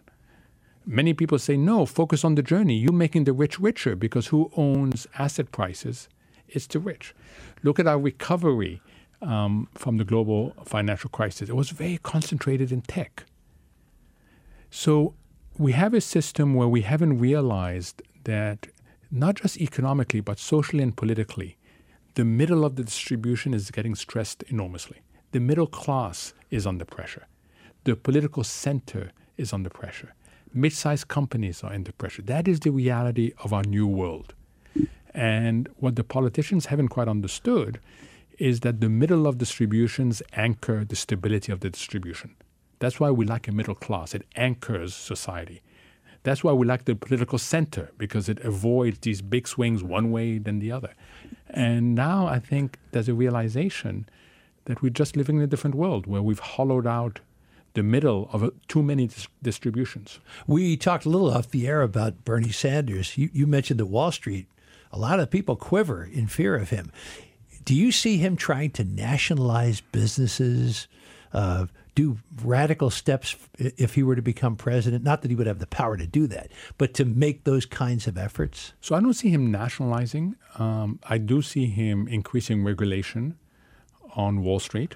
Many 0.86 1.14
people 1.14 1.40
say, 1.40 1.56
no, 1.56 1.86
focus 1.86 2.26
on 2.26 2.36
the 2.36 2.44
journey. 2.44 2.76
You're 2.76 2.92
making 2.92 3.24
the 3.24 3.34
rich 3.34 3.60
richer 3.60 3.96
because 3.96 4.28
who 4.28 4.52
owns 4.58 5.08
asset 5.18 5.52
prices? 5.52 6.10
It's 6.50 6.68
the 6.68 6.80
rich. 6.80 7.16
Look 7.64 7.80
at 7.80 7.88
our 7.88 8.00
recovery 8.00 8.82
um, 9.22 9.70
from 9.76 9.98
the 9.98 10.04
global 10.04 10.54
financial 10.66 11.10
crisis. 11.10 11.50
It 11.50 11.56
was 11.56 11.70
very 11.70 11.98
concentrated 11.98 12.72
in 12.72 12.82
tech. 12.82 13.24
So 14.70 15.14
we 15.58 15.72
have 15.74 15.94
a 15.94 16.02
system 16.02 16.56
where 16.56 16.68
we 16.68 16.82
haven't 16.82 17.20
realized 17.20 18.02
that 18.26 18.68
not 19.10 19.36
just 19.36 19.62
economically, 19.62 20.20
but 20.20 20.40
socially 20.40 20.84
and 20.84 20.96
politically, 20.98 21.58
the 22.16 22.26
middle 22.26 22.66
of 22.66 22.76
the 22.76 22.84
distribution 22.84 23.54
is 23.54 23.72
getting 23.72 23.96
stressed 23.96 24.44
enormously. 24.44 25.02
The 25.32 25.40
middle 25.40 25.68
class 25.68 26.34
is 26.50 26.68
under 26.68 26.86
pressure. 26.86 27.26
The 27.86 27.96
political 27.96 28.44
center 28.44 29.12
is 29.38 29.52
under 29.52 29.70
pressure. 29.70 30.14
Mid 30.54 30.74
sized 30.74 31.08
companies 31.08 31.64
are 31.64 31.74
under 31.74 31.92
pressure. 31.92 32.22
That 32.22 32.48
is 32.48 32.62
the 32.62 32.72
reality 32.72 33.34
of 33.44 33.52
our 33.52 33.64
new 33.64 33.88
world. 33.88 34.34
And 35.14 35.68
what 35.78 35.96
the 35.96 36.04
politicians 36.04 36.68
haven't 36.68 36.90
quite 36.90 37.08
understood 37.08 37.80
is 38.40 38.62
that 38.62 38.82
the 38.82 38.90
middle 38.90 39.28
of 39.28 39.38
distributions 39.38 40.22
anchor 40.34 40.86
the 40.86 40.96
stability 40.96 41.52
of 41.52 41.60
the 41.60 41.70
distribution. 41.70 42.36
That's 42.80 43.00
why 43.00 43.12
we 43.12 43.26
like 43.26 43.48
a 43.48 43.52
middle 43.52 43.76
class, 43.76 44.14
it 44.14 44.26
anchors 44.36 44.96
society. 44.96 45.62
That's 46.24 46.44
why 46.44 46.54
we 46.54 46.66
like 46.66 46.86
the 46.86 46.96
political 46.96 47.38
center, 47.38 47.92
because 47.98 48.30
it 48.30 48.40
avoids 48.40 49.00
these 49.00 49.22
big 49.22 49.48
swings 49.48 49.84
one 49.84 50.12
way 50.12 50.38
than 50.38 50.60
the 50.60 50.72
other. 50.72 50.94
And 51.50 51.96
now 51.96 52.28
I 52.28 52.40
think 52.40 52.80
there's 52.92 53.10
a 53.10 53.14
realization 53.14 54.08
that 54.66 54.82
we're 54.82 54.90
just 54.90 55.18
living 55.18 55.38
in 55.38 55.42
a 55.44 55.48
different 55.48 55.76
world 55.76 56.08
where 56.08 56.22
we've 56.22 56.40
hollowed 56.40 56.88
out 56.88 57.20
the 57.74 57.84
middle 57.84 58.30
of 58.32 58.44
a, 58.44 58.52
too 58.68 58.84
many 58.84 59.08
dis- 59.08 59.28
distributions. 59.42 60.20
We 60.48 60.78
talked 60.78 61.06
a 61.06 61.10
little 61.10 61.32
off 61.32 61.50
the 61.50 61.68
air 61.68 61.82
about 61.82 62.24
Bernie 62.24 62.52
Sanders. 62.52 63.18
You, 63.18 63.30
you 63.34 63.48
mentioned 63.48 63.80
that 63.80 63.88
Wall 63.88 64.12
Street, 64.12 64.48
a 64.92 65.00
lot 65.00 65.20
of 65.20 65.30
people 65.30 65.56
quiver 65.56 66.04
in 66.04 66.28
fear 66.28 66.56
of 66.56 66.70
him. 66.70 66.92
Do 67.66 67.74
you 67.74 67.92
see 67.92 68.18
him 68.18 68.36
trying 68.36 68.72
to 68.72 68.84
nationalize 68.84 69.82
businesses, 69.82 70.88
uh, 71.32 71.68
do 71.96 72.18
radical 72.44 72.90
steps 72.90 73.36
if 73.58 73.96
he 73.96 74.04
were 74.04 74.16
to 74.16 74.22
become 74.22 74.56
president? 74.56 75.04
Not 75.04 75.22
that 75.22 75.32
he 75.32 75.36
would 75.36 75.48
have 75.48 75.60
the 75.60 75.68
power 75.68 75.96
to 75.96 76.06
do 76.06 76.28
that, 76.28 76.52
but 76.78 76.94
to 76.96 77.06
make 77.06 77.44
those 77.44 77.66
kinds 77.66 78.08
of 78.08 78.18
efforts? 78.18 78.74
So 78.82 78.96
I 78.96 79.00
don't 79.00 79.14
see 79.14 79.30
him 79.30 79.52
nationalizing. 79.52 80.36
Um, 80.58 81.00
I 81.04 81.18
do 81.18 81.42
see 81.42 81.68
him 81.68 82.08
increasing 82.08 82.64
regulation 82.64 83.38
on 84.16 84.44
Wall 84.44 84.60
Street. 84.60 84.96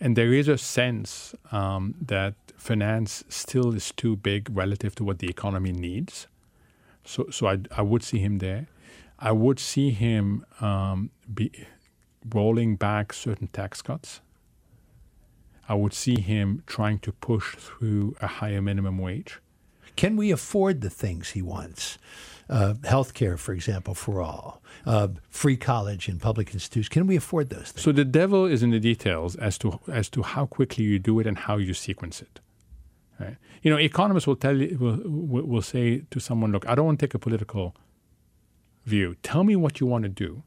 And 0.00 0.16
there 0.16 0.32
is 0.32 0.48
a 0.48 0.58
sense 0.58 1.34
um, 1.52 1.94
that 2.00 2.34
finance 2.56 3.24
still 3.28 3.74
is 3.74 3.92
too 3.92 4.16
big 4.16 4.48
relative 4.54 4.94
to 4.96 5.04
what 5.04 5.18
the 5.18 5.28
economy 5.28 5.72
needs. 5.72 6.26
So, 7.04 7.28
so 7.30 7.46
I, 7.46 7.58
I 7.76 7.82
would 7.82 8.02
see 8.02 8.18
him 8.18 8.38
there. 8.38 8.66
I 9.18 9.32
would 9.32 9.58
see 9.58 9.90
him 9.90 10.44
um, 10.60 11.10
be 11.32 11.50
rolling 12.34 12.76
back 12.76 13.12
certain 13.12 13.48
tax 13.48 13.80
cuts. 13.80 14.20
I 15.68 15.74
would 15.74 15.94
see 15.94 16.20
him 16.20 16.62
trying 16.66 16.98
to 17.00 17.12
push 17.12 17.56
through 17.56 18.16
a 18.20 18.26
higher 18.26 18.62
minimum 18.62 18.98
wage. 18.98 19.40
Can 19.96 20.16
we 20.16 20.30
afford 20.30 20.80
the 20.80 20.90
things 20.90 21.30
he 21.30 21.42
wants? 21.42 21.98
Uh, 22.48 22.74
health 22.84 23.12
care, 23.12 23.36
for 23.36 23.52
example, 23.52 23.92
for 23.92 24.22
all, 24.22 24.62
uh, 24.84 25.08
free 25.30 25.56
college 25.56 26.08
in 26.08 26.20
public 26.20 26.54
institutions. 26.54 26.88
Can 26.88 27.06
we 27.08 27.16
afford 27.16 27.50
those 27.50 27.72
things? 27.72 27.82
So 27.82 27.90
the 27.90 28.04
devil 28.04 28.46
is 28.46 28.62
in 28.62 28.70
the 28.70 28.78
details 28.78 29.34
as 29.36 29.58
to 29.58 29.80
as 29.88 30.08
to 30.10 30.22
how 30.22 30.46
quickly 30.46 30.84
you 30.84 31.00
do 31.00 31.18
it 31.18 31.26
and 31.26 31.36
how 31.36 31.56
you 31.56 31.74
sequence 31.74 32.22
it. 32.22 32.40
Right? 33.18 33.36
You 33.62 33.70
know, 33.72 33.78
economists 33.78 34.28
will 34.28 34.36
tell 34.36 34.56
you 34.56 34.78
will 34.78 35.00
will 35.52 35.62
say 35.62 36.02
to 36.12 36.20
someone, 36.20 36.52
"Look, 36.52 36.68
I 36.68 36.76
don't 36.76 36.86
want 36.86 37.00
to 37.00 37.06
take 37.06 37.14
a 37.14 37.18
political 37.18 37.74
view. 38.84 39.16
Tell 39.24 39.42
me 39.42 39.56
what 39.56 39.80
you 39.80 39.86
want 39.88 40.04
to 40.04 40.08
do, 40.08 40.44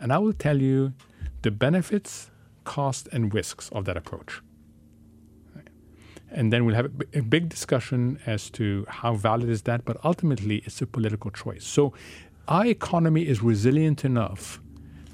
and 0.00 0.12
I 0.14 0.18
will 0.18 0.32
tell 0.32 0.62
you 0.62 0.94
the 1.42 1.50
benefits, 1.50 2.30
cost, 2.64 3.08
and 3.12 3.34
risks 3.34 3.68
of 3.72 3.84
that 3.84 3.96
approach." 3.98 4.40
And 6.36 6.52
then 6.52 6.66
we'll 6.66 6.74
have 6.74 6.92
a 7.14 7.22
big 7.22 7.48
discussion 7.48 8.20
as 8.26 8.50
to 8.50 8.84
how 8.88 9.14
valid 9.14 9.48
is 9.48 9.62
that. 9.62 9.84
But 9.84 9.96
ultimately, 10.04 10.56
it's 10.66 10.80
a 10.82 10.86
political 10.86 11.30
choice. 11.30 11.64
So, 11.64 11.94
our 12.46 12.66
economy 12.66 13.26
is 13.26 13.42
resilient 13.42 14.04
enough 14.04 14.60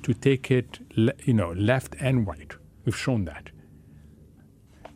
to 0.02 0.12
take 0.12 0.50
it, 0.50 0.80
you 1.24 1.32
know, 1.32 1.52
left 1.52 1.94
and 2.00 2.26
right. 2.26 2.52
We've 2.84 2.96
shown 2.96 3.24
that. 3.26 3.50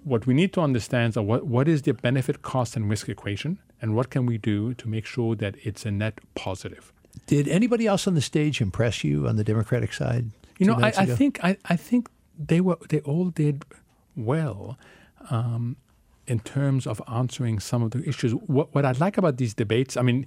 What 0.03 0.27
we 0.27 0.35
need 0.35 0.53
to 0.55 0.61
understand 0.61 1.11
is 1.11 1.17
what, 1.17 1.47
what 1.47 1.69
is 1.69 1.83
the 1.83 1.95
benefit, 1.95 2.43
cost, 2.43 2.77
and 2.77 2.91
risk 2.91 3.09
equation, 3.09 3.59
and 3.81 3.95
what 3.95 4.11
can 4.11 4.27
we 4.27 4.37
do 4.37 4.75
to 4.75 4.89
make 4.89 5.07
sure 5.07 5.37
that 5.37 5.55
it's 5.62 5.87
a 5.87 5.93
net 5.93 6.21
positive. 6.35 6.93
Did 7.27 7.49
anybody 7.49 7.87
else 7.87 8.07
on 8.07 8.15
the 8.15 8.21
stage 8.21 8.61
impress 8.61 9.05
you 9.05 9.29
on 9.29 9.37
the 9.37 9.45
Democratic 9.45 9.93
side? 9.93 10.31
You 10.59 10.67
know, 10.67 10.75
I, 10.75 10.89
I, 10.89 11.07
think 11.07 11.39
I, 11.43 11.57
I 11.67 11.77
think 11.77 12.09
they 12.39 12.61
were 12.61 12.79
they 12.89 13.01
all 13.01 13.31
did 13.31 13.65
well. 14.17 14.79
Um, 15.31 15.77
in 16.27 16.41
terms 16.41 16.87
of 16.87 17.01
answering 17.09 17.61
some 17.61 17.83
of 17.83 17.91
the 17.93 18.07
issues. 18.09 18.33
What, 18.33 18.75
what 18.75 18.85
I 18.85 18.93
like 18.93 19.17
about 19.19 19.37
these 19.37 19.55
debates, 19.55 19.97
I 19.97 20.03
mean, 20.03 20.27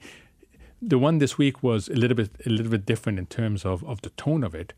the 0.82 0.98
one 0.98 1.18
this 1.18 1.38
week 1.38 1.62
was 1.62 1.90
a 1.90 1.96
little 1.96 2.16
bit 2.16 2.30
a 2.46 2.50
little 2.50 2.72
bit 2.72 2.86
different 2.86 3.20
in 3.20 3.26
terms 3.26 3.66
of, 3.66 3.84
of 3.84 4.02
the 4.02 4.10
tone 4.12 4.44
of 4.44 4.56
it, 4.56 4.74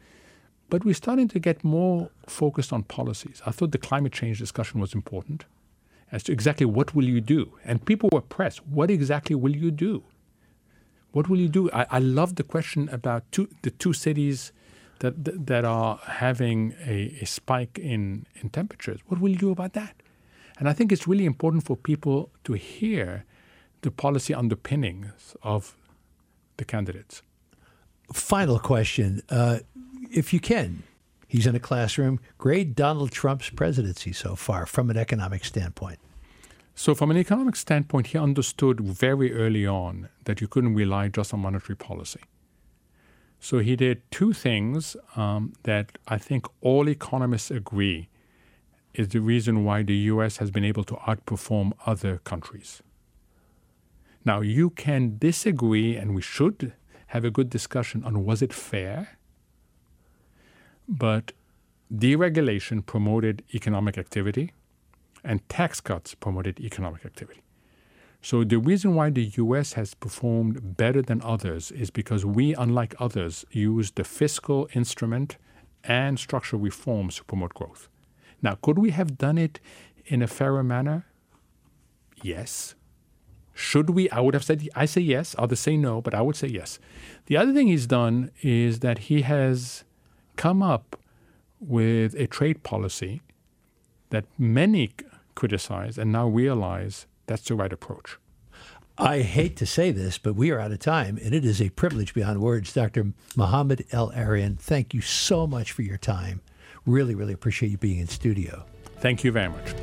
but 0.70 0.84
we're 0.84 0.96
starting 0.96 1.28
to 1.28 1.40
get 1.40 1.64
more 1.64 2.10
focused 2.28 2.74
on 2.74 2.84
policies. 2.84 3.42
I 3.46 3.52
thought 3.52 3.72
the 3.72 3.78
climate 3.78 4.14
change 4.14 4.40
discussion 4.40 4.80
was 4.80 4.94
important 4.94 5.46
as 6.12 6.24
to 6.24 6.32
exactly 6.32 6.66
what 6.66 6.96
will 6.96 7.06
you 7.06 7.22
do, 7.22 7.58
and 7.64 7.86
people 7.86 8.10
were 8.12 8.22
pressed. 8.22 8.66
What 8.66 8.90
exactly 8.90 9.36
will 9.36 9.56
you 9.56 9.72
do? 9.72 10.04
What 11.12 11.30
will 11.30 11.40
you 11.40 11.50
do? 11.50 11.70
I, 11.72 11.86
I 11.90 12.00
love 12.00 12.36
the 12.36 12.44
question 12.44 12.90
about 12.90 13.30
two, 13.32 13.50
the 13.62 13.72
two 13.72 13.94
cities 13.94 14.52
that, 15.00 15.26
that, 15.26 15.46
that 15.48 15.66
are 15.66 16.00
having 16.04 16.74
a, 16.86 17.18
a 17.22 17.26
spike 17.26 17.78
in, 17.78 18.26
in 18.42 18.50
temperatures. 18.50 19.02
What 19.08 19.20
will 19.20 19.30
you 19.30 19.38
do 19.38 19.52
about 19.52 19.74
that? 19.74 19.96
And 20.62 20.70
I 20.70 20.74
think 20.74 20.92
it's 20.92 21.08
really 21.08 21.26
important 21.26 21.66
for 21.66 21.76
people 21.76 22.30
to 22.44 22.54
hear 22.54 23.26
the 23.82 23.90
policy 23.90 24.32
underpinnings 24.32 25.36
of 25.42 25.76
the 26.58 26.66
candidates. 26.66 27.24
Final 28.14 28.60
question. 28.60 29.24
Uh, 29.28 29.62
if 30.12 30.32
you 30.32 30.40
can, 30.40 30.84
he's 31.28 31.48
in 31.48 31.56
a 31.56 31.60
classroom, 31.60 32.20
grade 32.38 32.76
Donald 32.76 33.12
Trump's 33.12 33.50
presidency 33.50 34.14
so 34.14 34.36
far 34.36 34.68
from 34.68 34.92
an 34.92 34.98
economic 34.98 35.46
standpoint. 35.46 35.98
So, 36.76 36.94
from 36.94 37.10
an 37.10 37.18
economic 37.18 37.56
standpoint, 37.56 38.08
he 38.08 38.20
understood 38.20 38.82
very 38.82 39.34
early 39.34 39.66
on 39.66 40.10
that 40.26 40.42
you 40.42 40.48
couldn't 40.48 40.76
rely 40.76 41.08
just 41.08 41.34
on 41.34 41.40
monetary 41.40 41.76
policy. 41.76 42.22
So, 43.40 43.58
he 43.58 43.76
did 43.76 44.04
two 44.12 44.32
things 44.32 44.96
um, 45.16 45.54
that 45.64 45.98
I 46.08 46.20
think 46.20 46.46
all 46.62 46.88
economists 46.88 47.50
agree 47.50 48.10
is 48.94 49.10
the 49.10 49.20
reason 49.20 49.64
why 49.64 49.84
the 49.84 49.96
US 49.96 50.38
has 50.38 50.52
been 50.52 50.64
able 50.64 50.84
to 50.86 50.96
outperform 50.96 51.72
other 51.86 52.18
countries. 52.20 52.82
Now, 54.24 54.42
you 54.42 54.70
can 54.70 55.18
disagree, 55.18 55.96
and 55.96 56.14
we 56.14 56.22
should 56.22 56.74
have 57.08 57.26
a 57.26 57.32
good 57.32 57.50
discussion 57.50 58.04
on 58.04 58.24
was 58.24 58.42
it 58.42 58.54
fair, 58.54 59.18
but 60.88 61.34
deregulation 61.94 62.86
promoted 62.86 63.44
economic 63.54 63.98
activity, 63.98 64.52
and 65.24 65.48
tax 65.50 65.82
cuts 65.82 66.16
promoted 66.16 66.60
economic 66.60 67.06
activity. 67.06 67.42
So, 68.22 68.44
the 68.44 68.60
reason 68.60 68.94
why 68.94 69.10
the 69.10 69.26
US 69.38 69.74
has 69.74 69.96
performed 69.96 70.78
better 70.78 71.02
than 71.02 71.22
others 71.24 71.72
is 71.72 71.90
because 71.90 72.24
we, 72.24 72.54
unlike 72.54 72.94
others, 73.00 73.44
use 73.52 73.92
the 73.92 74.04
fiscal 74.04 74.70
instrument 74.74 75.38
and 75.84 76.20
structural 76.20 76.62
reforms 76.62 77.16
to 77.16 77.24
promote 77.24 77.56
growth. 77.56 77.90
Now, 78.42 78.56
could 78.62 78.80
we 78.80 78.92
have 78.92 79.18
done 79.18 79.38
it 79.38 79.60
in 80.06 80.22
a 80.22 80.28
fairer 80.28 80.64
manner? 80.64 81.06
Yes. 82.22 82.76
Should 83.54 83.92
we? 83.92 84.10
I 84.10 84.20
would 84.20 84.34
have 84.34 84.44
said, 84.44 84.68
I 84.76 84.86
say 84.86 85.02
yes. 85.02 85.36
Others 85.38 85.60
say 85.60 85.78
no, 85.78 86.02
but 86.02 86.14
I 86.14 86.22
would 86.22 86.36
say 86.36 86.48
yes. 86.48 86.80
The 87.26 87.38
other 87.38 87.54
thing 87.54 87.68
he's 87.68 87.88
done 87.88 88.32
is 88.42 88.80
that 88.80 89.00
he 89.00 89.22
has 89.22 89.84
come 90.36 90.64
up 90.64 90.98
with 91.60 92.16
a 92.16 92.28
trade 92.28 92.64
policy 92.64 93.22
that 94.10 94.26
many 94.38 94.92
criticize 95.36 95.98
and 95.98 96.12
now 96.12 96.28
realize 96.28 97.06
that's 97.28 97.48
the 97.48 97.56
right 97.56 97.72
approach. 97.72 98.18
I 98.98 99.22
hate 99.22 99.56
to 99.58 99.66
say 99.66 99.92
this, 99.92 100.18
but 100.18 100.36
we 100.36 100.52
are 100.52 100.60
out 100.60 100.72
of 100.72 100.80
time, 100.80 101.18
and 101.24 101.34
it 101.34 101.46
is 101.46 101.62
a 101.62 101.70
privilege 101.70 102.14
beyond 102.14 102.42
words. 102.42 102.74
Dr. 102.74 103.14
Mohamed 103.36 103.86
El-Erian, 103.92 104.60
thank 104.60 104.94
you 104.94 105.02
so 105.02 105.48
much 105.48 105.72
for 105.72 105.82
your 105.82 105.98
time. 105.98 106.42
Really, 106.86 107.16
really 107.16 107.34
appreciate 107.34 107.70
you 107.70 107.78
being 107.78 108.00
in 108.00 108.08
studio. 108.08 108.66
Thank 109.00 109.24
you 109.24 109.32
very 109.32 109.50
much. 109.50 109.74